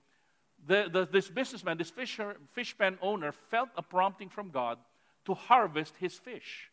[0.67, 4.79] the, the, this businessman, this fisher, fish pen owner, felt a prompting from God
[5.25, 6.71] to harvest his fish.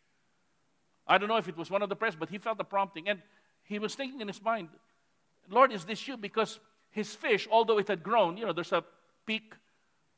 [1.09, 3.09] I don't know if it was one of the press, but he felt the prompting.
[3.09, 3.19] And
[3.63, 4.69] he was thinking in his mind,
[5.49, 6.15] Lord, is this you?
[6.15, 6.59] Because
[6.91, 8.83] his fish, although it had grown, you know, there's a
[9.25, 9.55] peak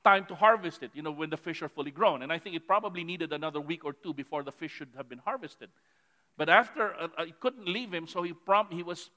[0.04, 2.24] time to harvest it, you know, when the fish are fully grown.
[2.24, 5.08] And I think it probably needed another week or two before the fish should have
[5.08, 5.70] been harvested.
[6.38, 9.10] But after, uh, uh it couldn't leave him, so he prompt, he was,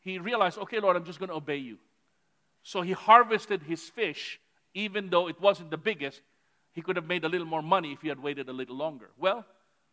[0.00, 1.78] he realized, okay, Lord, I'm just going to obey you.
[2.64, 4.40] So he harvested his fish,
[4.74, 6.22] even though it wasn't the biggest.
[6.72, 9.10] He could have made a little more money if he had waited a little longer.
[9.16, 9.44] Well,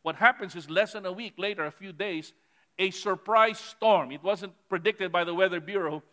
[0.05, 2.31] what happens is less than a week later, a few days,
[2.77, 6.03] a surprise storm, it wasn't predicted by the Weather Bureau,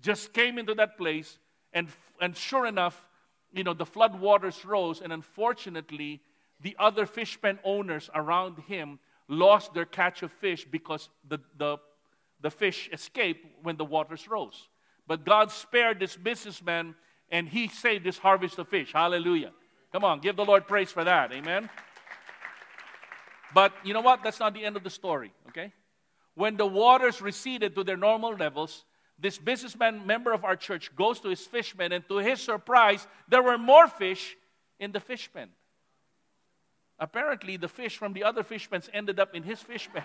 [0.00, 1.38] just came into that place.
[1.74, 1.88] And,
[2.22, 3.06] and sure enough,
[3.52, 5.02] you know, the flood waters rose.
[5.02, 6.22] And unfortunately,
[6.62, 11.76] the other fish pen owners around him lost their catch of fish because the, the,
[12.40, 14.68] the fish escaped when the waters rose.
[15.06, 16.94] But God spared this businessman
[17.30, 18.92] and he saved this harvest of fish.
[18.94, 19.52] Hallelujah.
[19.92, 21.30] Come on, give the Lord praise for that.
[21.30, 21.68] Amen.
[23.54, 24.22] But you know what?
[24.24, 25.72] That's not the end of the story, okay?
[26.34, 28.84] When the waters receded to their normal levels,
[29.18, 33.06] this businessman, member of our church, goes to his fish pen, and to his surprise,
[33.28, 34.36] there were more fish
[34.80, 35.50] in the fish pen.
[36.98, 40.02] Apparently, the fish from the other fish pens ended up in his fish pen.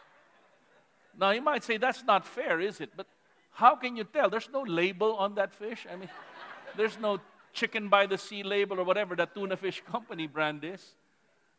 [1.18, 2.90] now, you might say that's not fair, is it?
[2.96, 3.06] But
[3.50, 4.30] how can you tell?
[4.30, 5.86] There's no label on that fish.
[5.90, 6.08] I mean,
[6.74, 7.20] there's no
[7.52, 10.94] chicken by the sea label or whatever that tuna fish company brand is.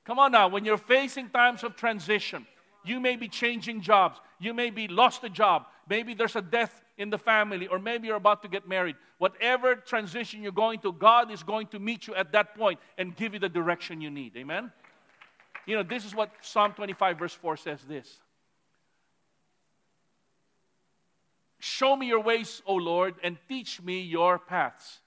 [0.06, 2.46] Come on now, when you're facing times of transition,
[2.84, 6.82] you may be changing jobs, you may be lost a job, maybe there's a death
[6.98, 8.96] in the family, or maybe you're about to get married.
[9.18, 13.16] Whatever transition you're going to, God is going to meet you at that point and
[13.16, 14.36] give you the direction you need.
[14.36, 14.72] Amen?
[15.66, 18.20] You know, this is what Psalm 25, verse 4 says this
[21.60, 25.00] Show me your ways, O Lord, and teach me your paths.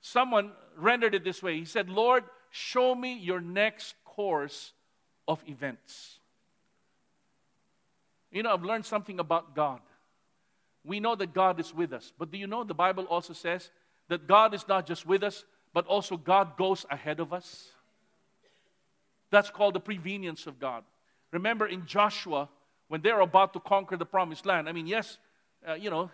[0.00, 4.72] Someone rendered it this way He said, Lord, show me your next course
[5.26, 6.18] of events.
[8.30, 9.80] You know, I've learned something about God.
[10.84, 12.12] we know that God is with us.
[12.18, 13.70] But do you know the Bible also says
[14.08, 17.70] that God is not just with us, but also God goes ahead of us?
[19.30, 20.84] That's called the prevenience of God.
[21.32, 22.48] Remember in Joshua,
[22.88, 25.18] when they're about to conquer the promised land, I mean, yes,
[25.66, 26.10] uh, you know,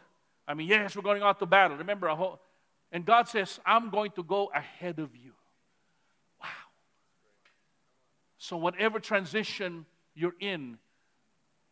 [0.46, 1.76] I mean, yes, we're going out to battle.
[1.76, 2.40] Remember, whole,
[2.92, 5.32] and God says, I'm going to go ahead of you.
[6.40, 6.48] Wow.
[8.42, 10.78] So, whatever transition you're in,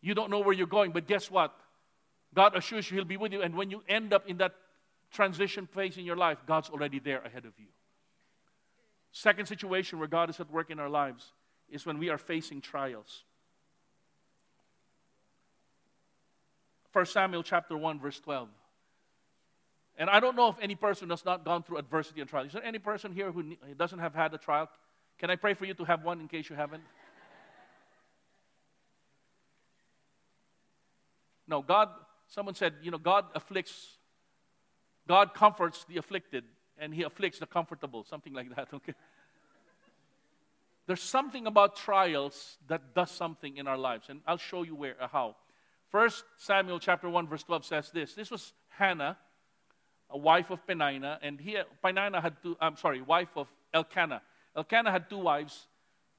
[0.03, 1.57] you don't know where you're going, but guess what?
[2.35, 3.41] God assures you He'll be with you.
[3.41, 4.55] And when you end up in that
[5.11, 7.69] transition phase in your life, God's already there ahead of you.
[9.13, 11.33] Second situation where God is at work in our lives
[11.71, 13.25] is when we are facing trials.
[16.93, 18.47] 1 Samuel chapter 1, verse 12.
[19.97, 22.45] And I don't know if any person has not gone through adversity and trial.
[22.45, 24.69] Is there any person here who doesn't have had a trial?
[25.19, 26.83] Can I pray for you to have one in case you haven't?
[31.49, 31.89] No, God,
[32.29, 33.97] someone said, you know, God afflicts,
[35.09, 36.45] God comforts the afflicted,
[36.79, 38.95] and He afflicts the comfortable, something like that, okay?
[40.87, 44.95] There's something about trials that does something in our lives, and I'll show you where,
[45.01, 45.37] uh, how.
[45.91, 48.15] First Samuel chapter 1, verse 12 says this.
[48.15, 49.17] This was Hannah,
[50.11, 54.23] a wife of Peninnah, and he, Peninnah had two, I'm sorry, wife of Elkanah.
[54.59, 55.69] Elkanah had two wives,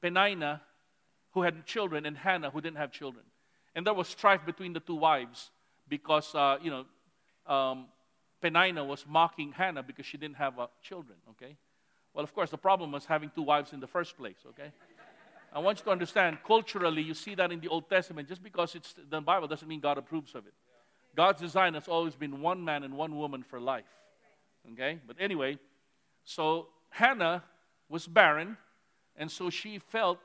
[0.02, 0.62] Peninnah,
[1.34, 3.26] who had children, and Hannah, who didn't have children.
[3.76, 5.52] And there was strife between the two wives
[5.88, 7.88] because, uh, you know, um,
[8.42, 11.58] Peninnah was mocking Hannah because she didn't have uh, children, okay?
[12.14, 14.72] Well, of course, the problem was having two wives in the first place, okay?
[15.52, 18.30] I want you to understand, culturally, you see that in the Old Testament.
[18.30, 20.54] Just because it's the Bible doesn't mean God approves of it.
[21.16, 23.92] God's design has always been one man and one woman for life.
[24.74, 25.00] Okay?
[25.06, 25.60] But anyway,
[26.24, 27.44] so Hannah
[27.90, 28.58] was barren,
[29.16, 30.20] and so she felt,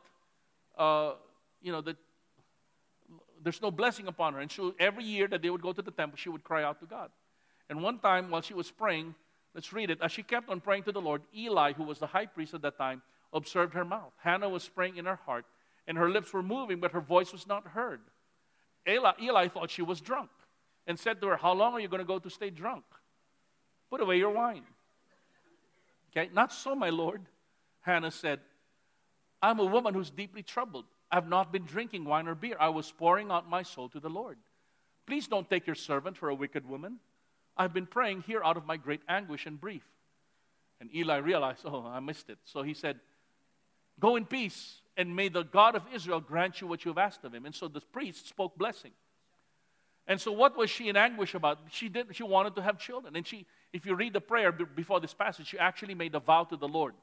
[0.78, 1.12] uh,
[1.60, 1.96] you know, that
[3.42, 4.40] there's no blessing upon her.
[4.40, 6.80] And so every year that they would go to the temple, she would cry out
[6.80, 7.10] to God.
[7.68, 9.14] And one time while she was praying,
[9.54, 12.06] let's read it, as she kept on praying to the Lord, Eli, who was the
[12.06, 14.12] high priest at that time, observed her mouth.
[14.22, 15.44] Hannah was praying in her heart,
[15.86, 18.00] and her lips were moving, but her voice was not heard.
[18.88, 20.30] Eli, Eli thought she was drunk
[20.86, 22.84] and said to her, How long are you going to go to stay drunk?
[23.90, 24.64] Put away your wine.
[26.10, 27.22] Okay, not so, my Lord.
[27.84, 28.40] Hannah said,
[29.42, 30.86] I'm a woman who's deeply troubled.
[31.10, 32.56] I've not been drinking wine or beer.
[32.58, 34.38] I was pouring out my soul to the Lord.
[35.06, 36.98] Please don't take your servant for a wicked woman.
[37.56, 39.84] I've been praying here out of my great anguish and grief.
[40.80, 42.38] And Eli realized, oh, I missed it.
[42.44, 42.98] So he said,
[44.00, 47.24] Go in peace, and may the God of Israel grant you what you have asked
[47.24, 47.46] of him.
[47.46, 48.90] And so the priest spoke blessing.
[50.06, 51.60] And so, what was she in anguish about?
[51.70, 52.14] She did.
[52.14, 55.46] She wanted to have children, and she, if you read the prayer before this passage,
[55.46, 56.94] she actually made a vow to the Lord.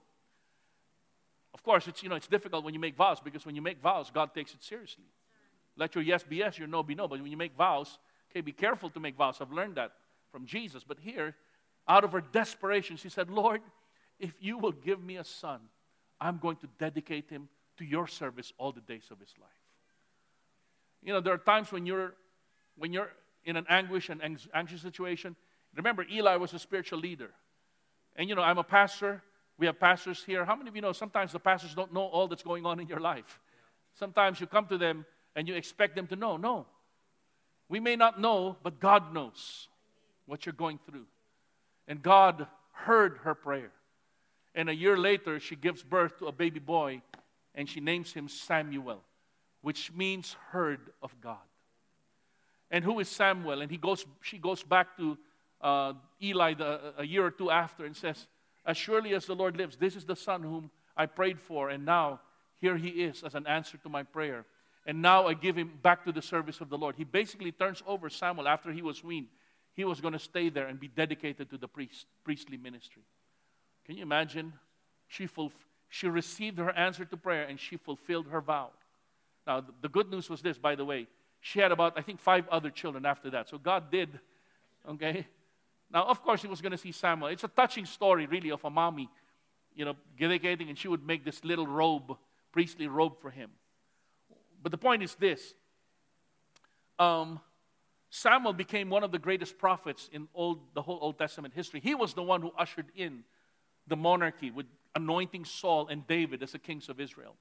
[1.54, 3.82] Of course, it's you know it's difficult when you make vows because when you make
[3.82, 5.06] vows, God takes it seriously.
[5.76, 7.08] Let your yes be yes, your no be no.
[7.08, 8.00] But when you make vows,
[8.32, 9.38] okay, be careful to make vows.
[9.42, 9.92] I've learned that
[10.32, 10.84] from Jesus.
[10.84, 11.36] But here,
[11.88, 13.62] out of her desperation, she said, "Lord,
[14.20, 15.60] if you will give me a son,
[16.20, 19.50] I'm going to dedicate him to your service all the days of his life."
[21.04, 22.14] You know, there are times when you're
[22.78, 23.12] when you're
[23.44, 24.22] in an anguish and
[24.54, 25.36] anxious situation,
[25.76, 27.32] remember Eli was a spiritual leader.
[28.16, 29.24] And you know, I'm a pastor.
[29.62, 30.44] We have pastors here.
[30.44, 32.88] How many of you know sometimes the pastors don't know all that's going on in
[32.88, 33.40] your life?
[33.94, 36.36] Sometimes you come to them and you expect them to know.
[36.36, 36.66] No.
[37.70, 39.68] We may not know, but God knows
[40.26, 41.06] what you're going through.
[41.88, 43.70] And God heard her prayer.
[44.56, 47.04] And a year later, she gives birth to a baby boy
[47.54, 49.04] and she names him Samuel,
[49.62, 51.38] which means heard of God.
[52.72, 53.62] And who is Samuel?
[53.62, 55.20] And he goes, she goes back to
[55.62, 58.26] uh, Eli the, a year or two after and says,
[58.66, 61.86] As surely as the Lord lives, this is the son whom I prayed for, and
[61.86, 62.20] now
[62.60, 64.46] here he is as an answer to my prayer.
[64.86, 66.96] And now I give him back to the service of the Lord.
[66.96, 69.28] He basically turns over Samuel after he was weaned.
[69.74, 73.04] He was going to stay there and be dedicated to the priest, priestly ministry.
[73.86, 74.54] Can you imagine?
[75.08, 75.52] She, fulf-
[75.90, 78.72] she received her answer to prayer and she fulfilled her vow.
[79.46, 81.08] Now, the good news was this, by the way
[81.42, 83.50] she had about, I think, five other children after that.
[83.50, 84.20] So God did,
[84.88, 85.28] okay?
[85.94, 87.30] Now, of course, he was going to see Samuel.
[87.30, 89.10] It's a touching story, really, of a mommy,
[89.76, 92.18] you know, dedicating, and she would make this little robe,
[92.52, 93.52] priestly robe for him.
[94.64, 95.54] But the point is this
[97.00, 97.40] um,
[98.10, 101.80] Samuel became one of the greatest prophets in old, the whole Old Testament history.
[101.82, 103.24] He was the one who ushered in
[103.88, 107.36] the monarchy with anointing Saul and David as the kings of Israel.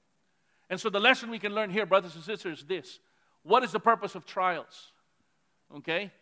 [0.71, 3.01] And so the lesson we can learn here, brothers and sisters, is this
[3.43, 4.93] what is the purpose of trials?
[5.77, 6.13] Okay?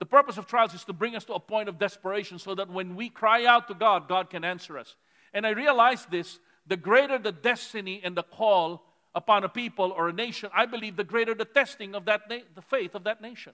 [0.00, 2.70] The purpose of trials is to bring us to a point of desperation so that
[2.70, 4.96] when we cry out to God, God can answer us.
[5.32, 8.82] And I realized this the greater the destiny and the call
[9.14, 12.46] upon a people or a nation, I believe the greater the testing of that na-
[12.54, 13.52] the faith of that nation.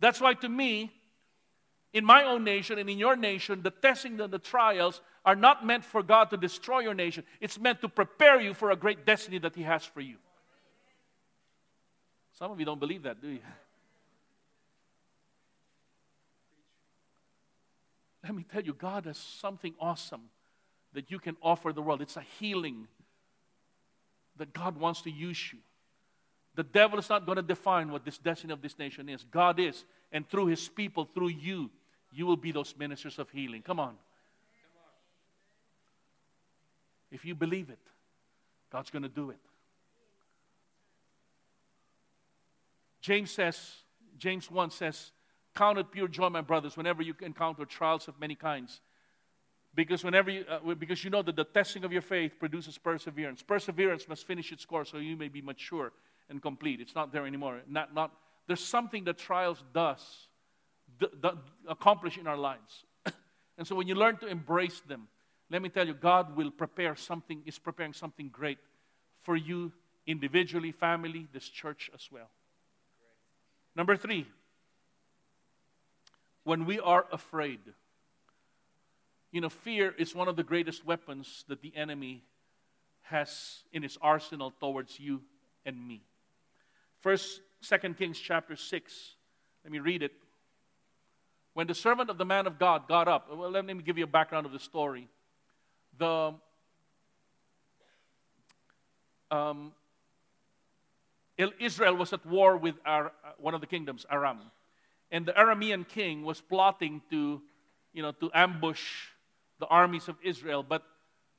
[0.00, 0.92] That's why, to me,
[1.92, 5.64] in my own nation and in your nation, the testing and the trials are not
[5.64, 7.24] meant for God to destroy your nation.
[7.40, 10.16] It's meant to prepare you for a great destiny that He has for you.
[12.38, 13.40] Some of you don't believe that, do you?
[18.22, 20.22] Let me tell you, God has something awesome
[20.92, 22.02] that you can offer the world.
[22.02, 22.88] It's a healing
[24.36, 25.58] that God wants to use you.
[26.54, 29.24] The devil is not going to define what this destiny of this nation is.
[29.30, 29.84] God is.
[30.10, 31.70] And through his people, through you,
[32.12, 33.62] you will be those ministers of healing.
[33.62, 33.94] Come on.
[37.10, 37.78] If you believe it,
[38.70, 39.38] God's going to do it.
[43.00, 43.72] James says,
[44.18, 45.12] James 1 says,
[45.58, 48.80] Count it pure joy, my brothers, whenever you encounter trials of many kinds.
[49.74, 53.42] Because whenever you, uh, because you know that the testing of your faith produces perseverance.
[53.42, 55.90] Perseverance must finish its course so you may be mature
[56.30, 56.80] and complete.
[56.80, 57.60] It's not there anymore.
[57.68, 58.12] Not, not,
[58.46, 60.28] there's something that trials does
[61.00, 61.30] d- d-
[61.66, 62.84] accomplish in our lives.
[63.58, 65.08] and so when you learn to embrace them,
[65.50, 68.58] let me tell you, God will prepare something, is preparing something great
[69.22, 69.72] for you
[70.06, 72.30] individually, family, this church as well.
[73.74, 74.28] Number three,
[76.48, 77.60] when we are afraid.
[79.32, 82.24] You know, fear is one of the greatest weapons that the enemy
[83.02, 85.20] has in his arsenal towards you
[85.66, 86.00] and me.
[87.00, 89.14] First, Second Kings chapter 6.
[89.62, 90.12] Let me read it.
[91.52, 94.04] When the servant of the man of God got up, well, let me give you
[94.04, 95.06] a background of the story.
[95.98, 96.32] The
[99.30, 99.72] um,
[101.36, 102.76] Israel was at war with
[103.36, 104.38] one of the kingdoms, Aram.
[105.10, 107.40] And the Aramean king was plotting to,
[107.92, 108.82] you know, to ambush
[109.58, 110.62] the armies of Israel.
[110.62, 110.82] But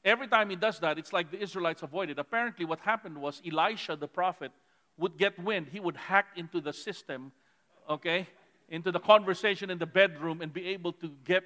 [0.03, 2.20] every time he does that, it's like the Israelites avoid it.
[2.20, 4.51] Apparently, what happened was Elisha, the prophet,
[4.97, 5.67] would get wind.
[5.72, 7.32] He would hack into the system,
[7.89, 8.28] okay,
[8.70, 11.43] into the conversation in the bedroom and be able to get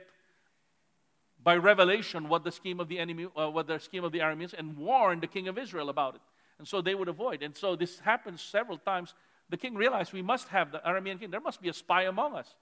[1.43, 4.45] by revelation what the scheme of the enemy, uh, what the scheme of the army
[4.45, 6.21] is, and warn the king of Israel about it.
[6.57, 7.43] And so they would avoid.
[7.43, 9.13] And so this happens several times.
[9.49, 11.31] The king realized we must have the Aramean king.
[11.31, 12.55] There must be a spy among us.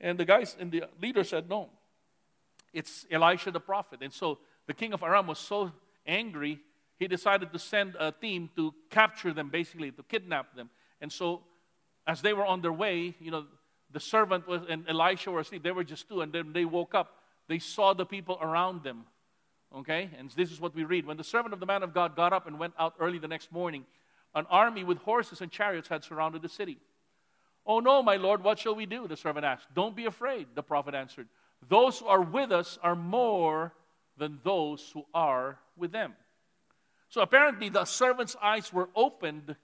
[0.00, 1.70] And the guys and the leader said, No,
[2.72, 4.00] it's Elisha the prophet.
[4.02, 5.72] And so the king of Aram was so
[6.06, 6.60] angry,
[6.98, 10.70] he decided to send a team to capture them, basically, to kidnap them.
[11.00, 11.42] And so
[12.06, 13.46] as they were on their way, you know,
[13.90, 15.62] the servant was, and Elisha were asleep.
[15.62, 16.20] They were just two.
[16.20, 17.18] And then they woke up.
[17.48, 19.04] They saw the people around them
[19.74, 20.10] Okay?
[20.18, 21.06] And this is what we read.
[21.06, 23.28] When the servant of the man of God got up and went out early the
[23.28, 23.84] next morning,
[24.34, 26.78] an army with horses and chariots had surrounded the city.
[27.66, 29.08] Oh no, my lord, what shall we do?
[29.08, 29.66] The servant asked.
[29.74, 31.28] Don't be afraid, the prophet answered.
[31.68, 33.72] Those who are with us are more
[34.18, 36.14] than those who are with them.
[37.08, 39.56] So apparently, the servant's eyes were opened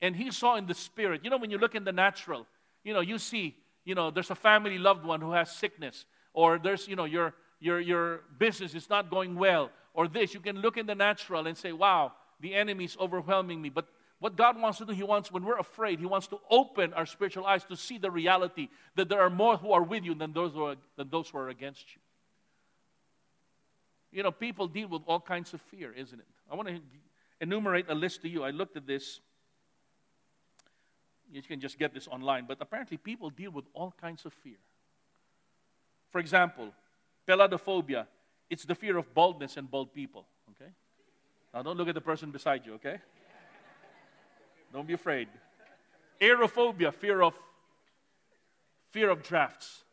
[0.00, 1.22] and he saw in the spirit.
[1.24, 2.46] You know, when you look in the natural,
[2.84, 6.04] you know, you see, you know, there's a family loved one who has sickness,
[6.34, 10.40] or there's, you know, your your, your business is not going well, or this, you
[10.40, 13.68] can look in the natural and say, wow, the enemy is overwhelming me.
[13.68, 13.86] But
[14.22, 17.06] what God wants to do, He wants, when we're afraid, He wants to open our
[17.06, 20.32] spiritual eyes to see the reality that there are more who are with you than
[20.32, 22.00] those who are, than those who are against you.
[24.12, 26.26] You know, people deal with all kinds of fear, isn't it?
[26.48, 26.80] I want to
[27.40, 28.44] enumerate a list to you.
[28.44, 29.18] I looked at this.
[31.32, 34.58] You can just get this online, but apparently people deal with all kinds of fear.
[36.12, 36.68] For example,
[37.26, 38.06] Peladophobia,
[38.48, 40.26] it's the fear of baldness and bald people.
[40.52, 40.70] Okay?
[41.52, 43.00] Now don't look at the person beside you, okay?
[44.72, 45.28] Don't be afraid.
[46.20, 47.34] Aerophobia, fear of
[48.90, 49.84] fear of drafts.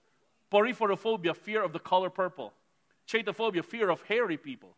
[0.51, 2.53] Porphyrophobia, fear of the color purple.
[3.07, 4.75] Chaetophobia, fear of hairy people.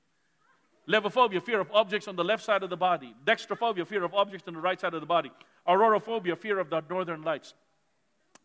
[0.88, 3.14] Levophobia, fear of objects on the left side of the body.
[3.26, 5.32] Dextrophobia, fear of objects on the right side of the body.
[5.68, 7.54] Auroraphobia, fear of the northern lights.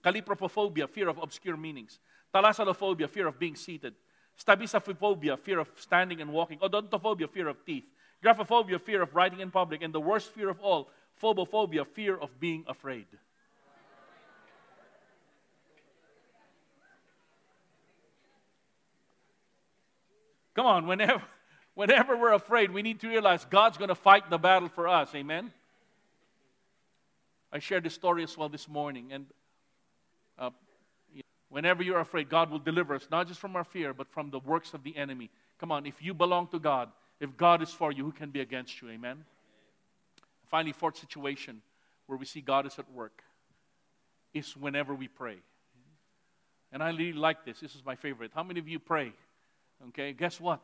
[0.05, 1.99] Calipropophobia, fear of obscure meanings.
[2.35, 3.95] Thalassalophobia, fear of being seated.
[4.39, 6.59] Stabisophobia, fear of standing and walking.
[6.59, 7.85] Odontophobia, fear of teeth.
[8.23, 9.83] Graphophobia, fear of writing in public.
[9.83, 10.91] And the worst fear of all,
[11.23, 13.07] phobophobia, fear of being afraid.
[20.55, 21.23] Come on, whenever,
[21.75, 25.15] whenever we're afraid, we need to realize God's going to fight the battle for us.
[25.15, 25.53] Amen?
[27.53, 29.27] I shared this story as well this morning, and
[30.39, 30.51] uh,
[31.49, 34.41] Whenever you're afraid, God will deliver us, not just from our fear, but from the
[34.41, 35.31] works of the enemy.
[35.59, 36.91] Come on, if you belong to God,
[37.21, 38.91] if God is for you, who can be against you?
[38.91, 39.25] Amen?
[40.51, 41.63] Finally, fourth situation
[42.07, 43.23] where we see God is at work
[44.33, 45.37] is whenever we pray.
[46.73, 47.61] And I really like this.
[47.61, 48.33] This is my favorite.
[48.35, 49.13] How many of you pray?
[49.89, 50.61] Okay, guess what?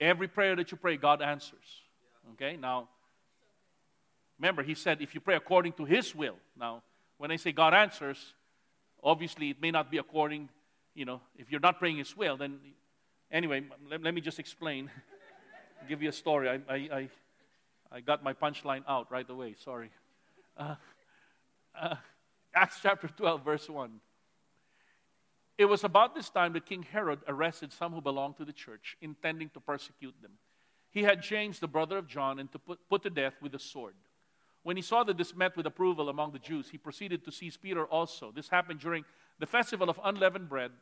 [0.00, 1.82] Every prayer that you pray, God answers.
[2.32, 2.88] Okay, now,
[4.38, 6.36] remember, He said if you pray according to His will.
[6.58, 6.82] Now,
[7.18, 8.34] when I say God answers,
[9.02, 10.48] obviously, it may not be according,
[10.94, 12.58] you know, if you're not praying His will, then
[13.30, 14.90] anyway, let, let me just explain.
[15.88, 16.48] give you a story.
[16.48, 17.08] I, I, I,
[17.94, 19.54] I got my punchline out right away.
[19.64, 19.88] Sorry.
[20.56, 20.74] Uh,
[21.80, 21.94] uh,
[22.52, 24.00] Acts chapter 12, verse 1.
[25.58, 28.96] It was about this time that King Herod arrested some who belonged to the church,
[29.00, 30.32] intending to persecute them.
[30.90, 33.60] He had James, the brother of John, and to put, put to death with a
[33.60, 33.94] sword.
[34.64, 37.56] When he saw that this met with approval among the Jews, he proceeded to seize
[37.56, 38.32] Peter also.
[38.34, 39.04] This happened during
[39.38, 40.72] the festival of unleavened bread.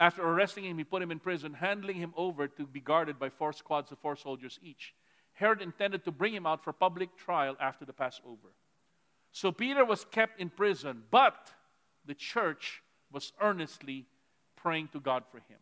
[0.00, 3.28] After arresting him, he put him in prison, handing him over to be guarded by
[3.28, 4.94] four squads of four soldiers each.
[5.38, 8.48] Herod intended to bring him out for public trial after the Passover.
[9.30, 11.52] So Peter was kept in prison, but
[12.04, 12.82] the church
[13.12, 14.06] was earnestly
[14.56, 15.58] praying to God for him.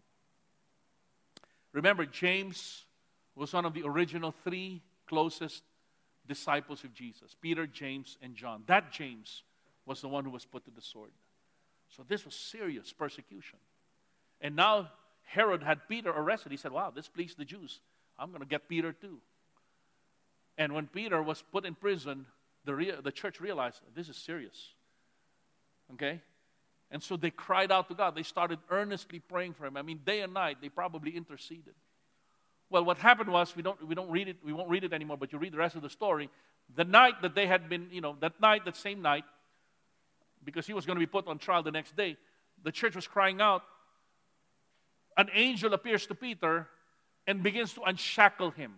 [1.74, 2.86] Remember, James
[3.34, 5.62] was one of the original three closest
[6.26, 8.62] disciples of Jesus Peter, James, and John.
[8.66, 9.42] That James
[9.84, 11.10] was the one who was put to the sword.
[11.94, 13.58] So this was serious persecution.
[14.40, 14.88] And now
[15.24, 16.50] Herod had Peter arrested.
[16.50, 17.80] He said, Wow, this pleased the Jews.
[18.18, 19.18] I'm going to get Peter too.
[20.58, 22.26] And when Peter was put in prison,
[22.64, 24.72] the, rea- the church realized this is serious.
[25.94, 26.20] Okay?
[26.90, 28.14] And so they cried out to God.
[28.14, 29.76] They started earnestly praying for him.
[29.76, 31.74] I mean, day and night, they probably interceded.
[32.70, 35.16] Well, what happened was we don't we don't read it, we won't read it anymore,
[35.16, 36.28] but you read the rest of the story.
[36.74, 39.24] The night that they had been, you know, that night, that same night,
[40.44, 42.16] because he was going to be put on trial the next day,
[42.64, 43.62] the church was crying out.
[45.16, 46.66] An angel appears to Peter
[47.26, 48.74] and begins to unshackle him.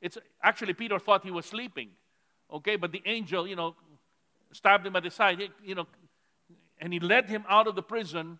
[0.00, 1.90] It's actually Peter thought he was sleeping.
[2.52, 3.76] Okay, but the angel, you know,
[4.52, 5.86] stabbed him at the side, you know,
[6.80, 8.38] and he led him out of the prison.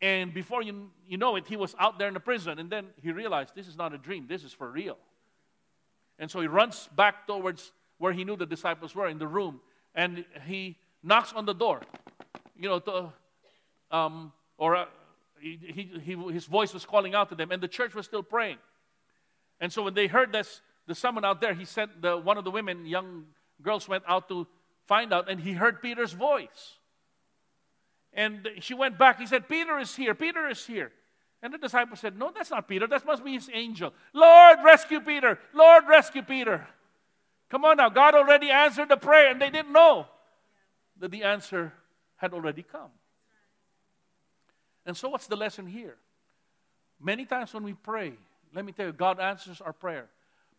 [0.00, 2.58] And before you, you know it, he was out there in the prison.
[2.58, 4.96] And then he realized this is not a dream, this is for real.
[6.18, 9.60] And so he runs back towards where he knew the disciples were in the room.
[9.94, 11.80] And he knocks on the door,
[12.58, 13.12] you know, to,
[13.90, 14.86] um, or uh,
[15.40, 18.22] he, he, he, his voice was calling out to them, and the church was still
[18.22, 18.58] praying.
[19.60, 22.44] And so when they heard this, the someone out there, he sent the, one of
[22.44, 23.24] the women, young
[23.62, 24.46] girls, went out to
[24.86, 26.74] find out, and he heard Peter's voice.
[28.12, 29.18] And she went back.
[29.18, 30.14] He said, Peter is here.
[30.14, 30.92] Peter is here.
[31.42, 32.86] And the disciple said, No, that's not Peter.
[32.86, 33.92] That must be his angel.
[34.14, 35.38] Lord, rescue Peter.
[35.52, 36.66] Lord, rescue Peter.
[37.50, 37.90] Come on now.
[37.90, 40.06] God already answered the prayer, and they didn't know
[40.98, 41.72] that the answer
[42.16, 42.90] had already come.
[44.86, 45.96] And so, what's the lesson here?
[47.00, 48.14] Many times when we pray,
[48.54, 50.06] let me tell you, God answers our prayer.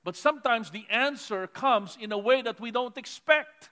[0.04, 3.70] But sometimes the answer comes in a way that we don't expect.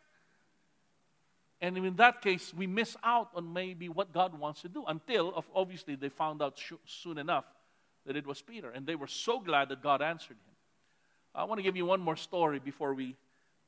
[1.61, 5.45] And in that case, we miss out on maybe what God wants to do until,
[5.55, 7.45] obviously, they found out soon enough
[8.05, 8.69] that it was Peter.
[8.69, 10.55] And they were so glad that God answered him.
[11.33, 13.15] I want to give you one more story before we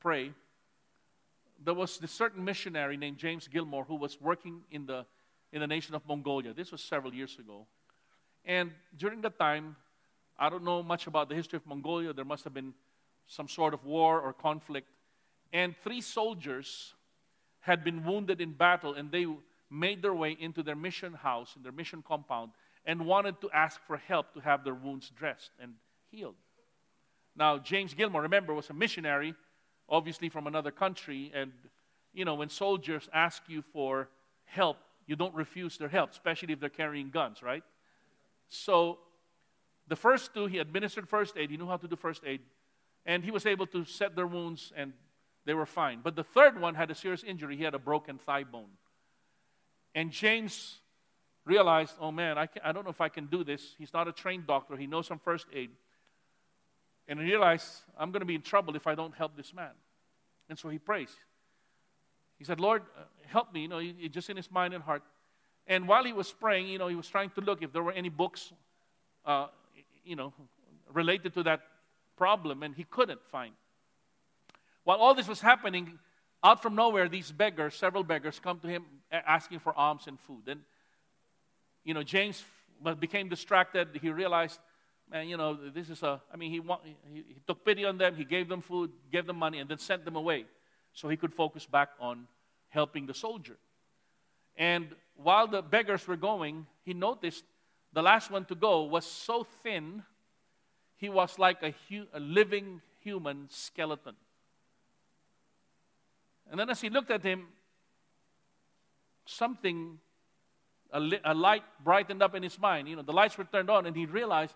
[0.00, 0.32] pray.
[1.64, 5.06] There was this certain missionary named James Gilmour who was working in the,
[5.52, 6.52] in the nation of Mongolia.
[6.52, 7.66] This was several years ago.
[8.44, 9.76] And during that time,
[10.38, 12.12] I don't know much about the history of Mongolia.
[12.12, 12.74] There must have been
[13.26, 14.88] some sort of war or conflict.
[15.52, 16.94] And three soldiers
[17.60, 19.26] had been wounded in battle and they
[19.70, 22.52] made their way into their mission house, in their mission compound,
[22.84, 25.74] and wanted to ask for help to have their wounds dressed and
[26.10, 26.36] healed.
[27.36, 29.34] Now, James Gilmour, remember, was a missionary,
[29.88, 31.52] obviously from another country, and
[32.14, 34.08] you know, when soldiers ask you for
[34.44, 37.62] help, you don't refuse their help, especially if they're carrying guns, right?
[38.48, 38.98] So,
[39.88, 42.40] the first two, he administered first aid, he knew how to do first aid,
[43.06, 44.92] and he was able to set their wounds and
[45.44, 46.00] they were fine.
[46.02, 47.56] But the third one had a serious injury.
[47.56, 48.68] He had a broken thigh bone.
[49.94, 50.80] And James
[51.46, 53.74] realized, oh man, I, I don't know if I can do this.
[53.78, 55.70] He's not a trained doctor, he knows some first aid.
[57.08, 57.66] And he realized,
[57.98, 59.70] I'm going to be in trouble if I don't help this man.
[60.50, 61.08] And so he prays.
[62.38, 63.62] He said, Lord, uh, help me.
[63.62, 65.02] You know, he, just in his mind and heart.
[65.66, 67.92] And while he was praying, you know, he was trying to look if there were
[67.92, 68.52] any books,
[69.24, 69.46] uh,
[70.08, 70.32] you know,
[70.92, 71.60] related to that
[72.16, 73.52] problem, and he couldn't find.
[74.84, 75.98] While all this was happening,
[76.42, 80.48] out from nowhere, these beggars, several beggars, come to him asking for alms and food.
[80.48, 80.60] And,
[81.84, 82.42] you know, James
[82.98, 83.88] became distracted.
[84.00, 84.58] He realized,
[85.10, 87.98] man, you know, this is a, I mean, he, want, he, he took pity on
[87.98, 90.46] them, he gave them food, gave them money, and then sent them away
[90.92, 92.26] so he could focus back on
[92.68, 93.56] helping the soldier.
[94.56, 97.44] And while the beggars were going, he noticed
[97.92, 100.02] the last one to go was so thin,
[100.96, 104.14] he was like a, hu- a living human skeleton.
[106.50, 107.46] And then as he looked at him,
[109.26, 109.98] something,
[110.92, 112.88] a, li- a light brightened up in his mind.
[112.88, 114.54] You know, the lights were turned on, and he realized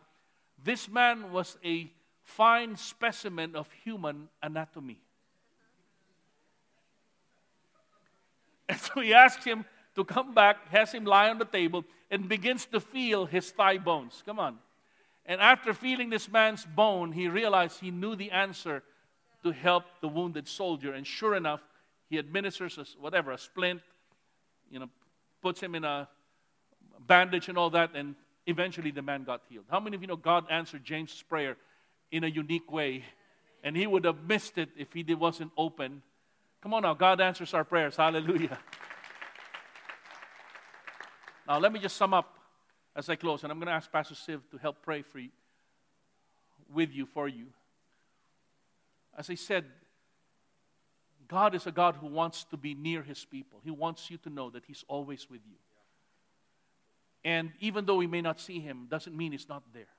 [0.62, 1.90] this man was a
[2.22, 4.98] fine specimen of human anatomy.
[8.68, 12.28] And so he asked him, to come back, has him lie on the table, and
[12.28, 14.22] begins to feel his thigh bones.
[14.24, 14.58] Come on.
[15.24, 18.82] And after feeling this man's bone, he realized he knew the answer
[19.42, 20.92] to help the wounded soldier.
[20.92, 21.60] And sure enough,
[22.10, 23.80] he administers a, whatever, a splint,
[24.70, 24.90] you know,
[25.40, 26.06] puts him in a
[27.06, 28.14] bandage and all that, and
[28.46, 29.64] eventually the man got healed.
[29.70, 31.56] How many of you know God answered James' prayer
[32.10, 33.04] in a unique way?
[33.64, 36.02] And he would have missed it if he wasn't open.
[36.62, 37.96] Come on now, God answers our prayers.
[37.96, 38.58] Hallelujah.
[41.52, 42.38] Now, let me just sum up
[42.96, 45.28] as I close, and I'm going to ask Pastor Siv to help pray for you,
[46.72, 47.48] with you, for you.
[49.18, 49.66] As I said,
[51.28, 53.60] God is a God who wants to be near his people.
[53.62, 55.58] He wants you to know that he's always with you.
[57.22, 59.92] And even though we may not see him, doesn't mean he's not there.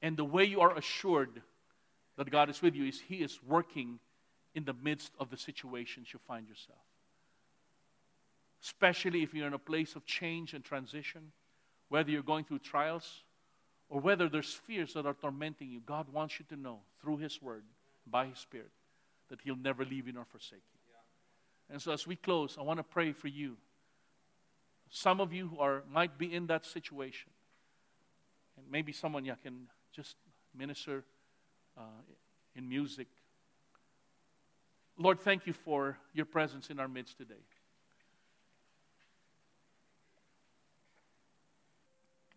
[0.00, 1.42] And the way you are assured
[2.16, 3.98] that God is with you is he is working
[4.54, 6.80] in the midst of the situations you find yourself.
[8.62, 11.32] Especially if you're in a place of change and transition,
[11.88, 13.22] whether you're going through trials
[13.88, 17.42] or whether there's fears that are tormenting you, God wants you to know through His
[17.42, 17.64] Word,
[18.06, 18.70] by His Spirit,
[19.28, 20.82] that He'll never leave you nor forsake you.
[21.72, 23.56] And so as we close, I want to pray for you.
[24.90, 27.30] Some of you who are might be in that situation.
[28.58, 30.16] And maybe someone yeah, can just
[30.54, 31.04] minister
[31.78, 32.02] uh,
[32.54, 33.08] in music.
[34.98, 37.42] Lord, thank you for your presence in our midst today.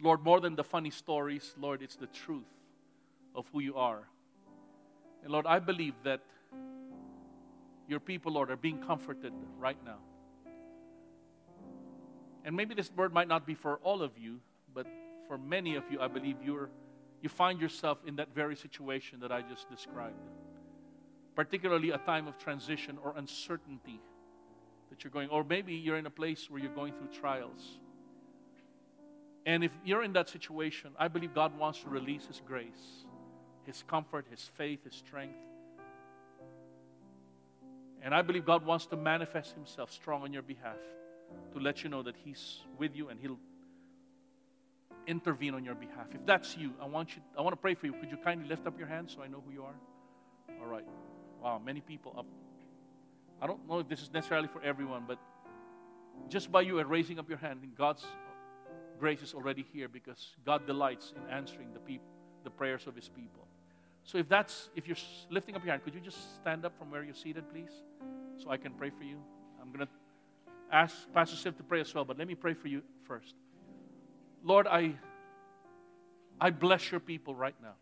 [0.06, 2.46] Lord, more than the funny stories, Lord, it's the truth
[3.34, 4.04] of who you are.
[5.24, 6.22] And Lord, I believe that
[7.88, 9.98] your people, Lord, are being comforted right now.
[12.44, 14.42] And maybe this word might not be for all of you,
[14.76, 14.86] but
[15.28, 16.70] for many of you, I believe you're,
[17.24, 20.22] you find yourself in that very situation that I just described.
[21.36, 24.00] Particularly a time of transition or uncertainty
[24.92, 27.80] that you're going, or maybe you're in a place where you're going through trials.
[29.46, 33.06] And if you're in that situation, I believe God wants to release His grace,
[33.66, 35.38] His comfort, His faith, His strength.
[38.02, 40.78] And I believe God wants to manifest Himself strong on your behalf
[41.54, 43.40] to let you know that He's with you and He'll
[45.08, 46.08] intervene on your behalf.
[46.14, 47.94] If that's you, I want you I want to pray for you.
[47.94, 49.76] Could you kindly lift up your hand so I know who you are?
[50.60, 50.86] All right.
[51.42, 52.26] Wow, many people up.
[53.42, 55.20] I don't know if this is necessarily for everyone, but
[56.30, 58.06] just by you raising up your hand, God's
[59.00, 62.00] grace is already here because God delights in answering the
[62.44, 63.48] the prayers of His people.
[64.04, 64.98] So if that's if you're
[65.30, 67.72] lifting up your hand, could you just stand up from where you're seated, please,
[68.38, 69.18] so I can pray for you.
[69.62, 69.90] I'm gonna
[70.72, 73.34] ask Pastor Siv to pray as well, but let me pray for you first.
[74.44, 74.94] Lord, I
[76.40, 77.76] I bless your people right now.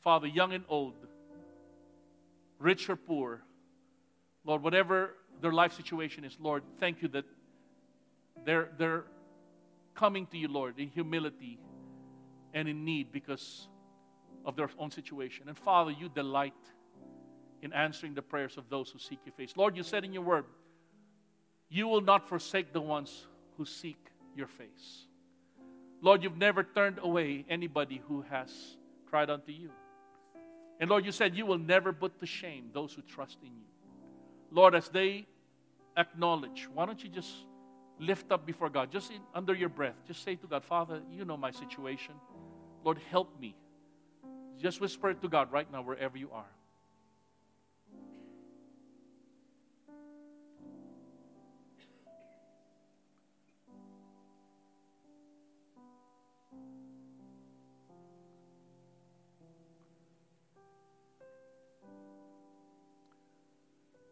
[0.00, 0.94] Father, young and old,
[2.58, 3.42] rich or poor,
[4.44, 7.24] Lord, whatever their life situation is, Lord, thank you that
[8.44, 9.04] they're, they're
[9.94, 11.58] coming to you, Lord, in humility
[12.54, 13.68] and in need because
[14.44, 15.48] of their own situation.
[15.48, 16.54] And Father, you delight
[17.62, 19.52] in answering the prayers of those who seek your face.
[19.56, 20.44] Lord, you said in your word,
[21.68, 23.26] you will not forsake the ones
[23.56, 23.98] who seek
[24.34, 25.06] your face.
[26.02, 28.50] Lord, you've never turned away anybody who has
[29.08, 29.70] cried unto you.
[30.80, 33.66] And Lord, you said you will never put to shame those who trust in you.
[34.50, 35.26] Lord, as they
[35.96, 37.30] acknowledge, why don't you just
[38.00, 41.24] lift up before God, just in, under your breath, just say to God, Father, you
[41.24, 42.14] know my situation.
[42.82, 43.54] Lord, help me.
[44.58, 46.46] Just whisper it to God right now, wherever you are.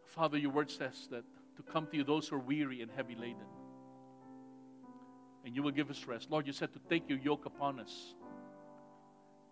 [0.04, 1.22] Father, your word says that
[1.56, 3.46] to come to you those who are weary and heavy laden
[5.44, 6.30] and you will give us rest.
[6.30, 8.14] Lord, you said to take your yoke upon us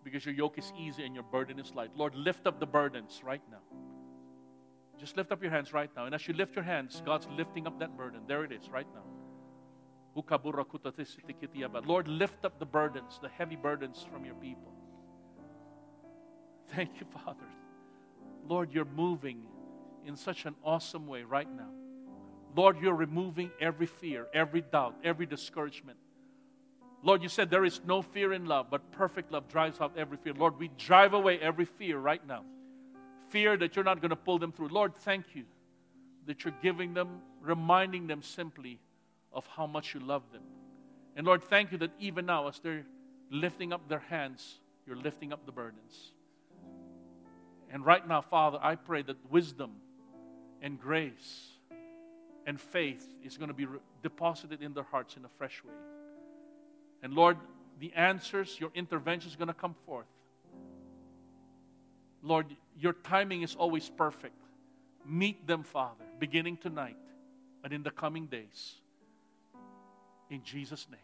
[0.03, 1.91] because your yoke is easy and your burden is light.
[1.95, 3.61] Lord, lift up the burdens right now.
[4.99, 6.05] Just lift up your hands right now.
[6.05, 8.21] And as you lift your hands, God's lifting up that burden.
[8.27, 9.03] There it is right now.
[11.85, 14.71] Lord, lift up the burdens, the heavy burdens from your people.
[16.69, 17.45] Thank you, Father.
[18.47, 19.43] Lord, you're moving
[20.05, 21.69] in such an awesome way right now.
[22.57, 25.99] Lord, you're removing every fear, every doubt, every discouragement.
[27.03, 30.17] Lord, you said there is no fear in love, but perfect love drives out every
[30.17, 30.33] fear.
[30.33, 32.43] Lord, we drive away every fear right now.
[33.29, 34.69] Fear that you're not going to pull them through.
[34.69, 35.43] Lord, thank you
[36.25, 38.79] that you're giving them, reminding them simply
[39.31, 40.41] of how much you love them.
[41.15, 42.87] And Lord, thank you that even now, as they're
[43.29, 44.55] lifting up their hands,
[44.87, 46.11] you're lifting up the burdens.
[47.71, 49.73] And right now, Father, I pray that wisdom
[50.59, 51.56] and grace
[52.47, 55.73] and faith is going to be re- deposited in their hearts in a fresh way.
[57.03, 57.37] And Lord,
[57.79, 60.07] the answers, your intervention is going to come forth.
[62.23, 62.47] Lord,
[62.79, 64.33] your timing is always perfect.
[65.05, 66.97] Meet them, Father, beginning tonight
[67.63, 68.75] and in the coming days.
[70.29, 70.99] In Jesus' name.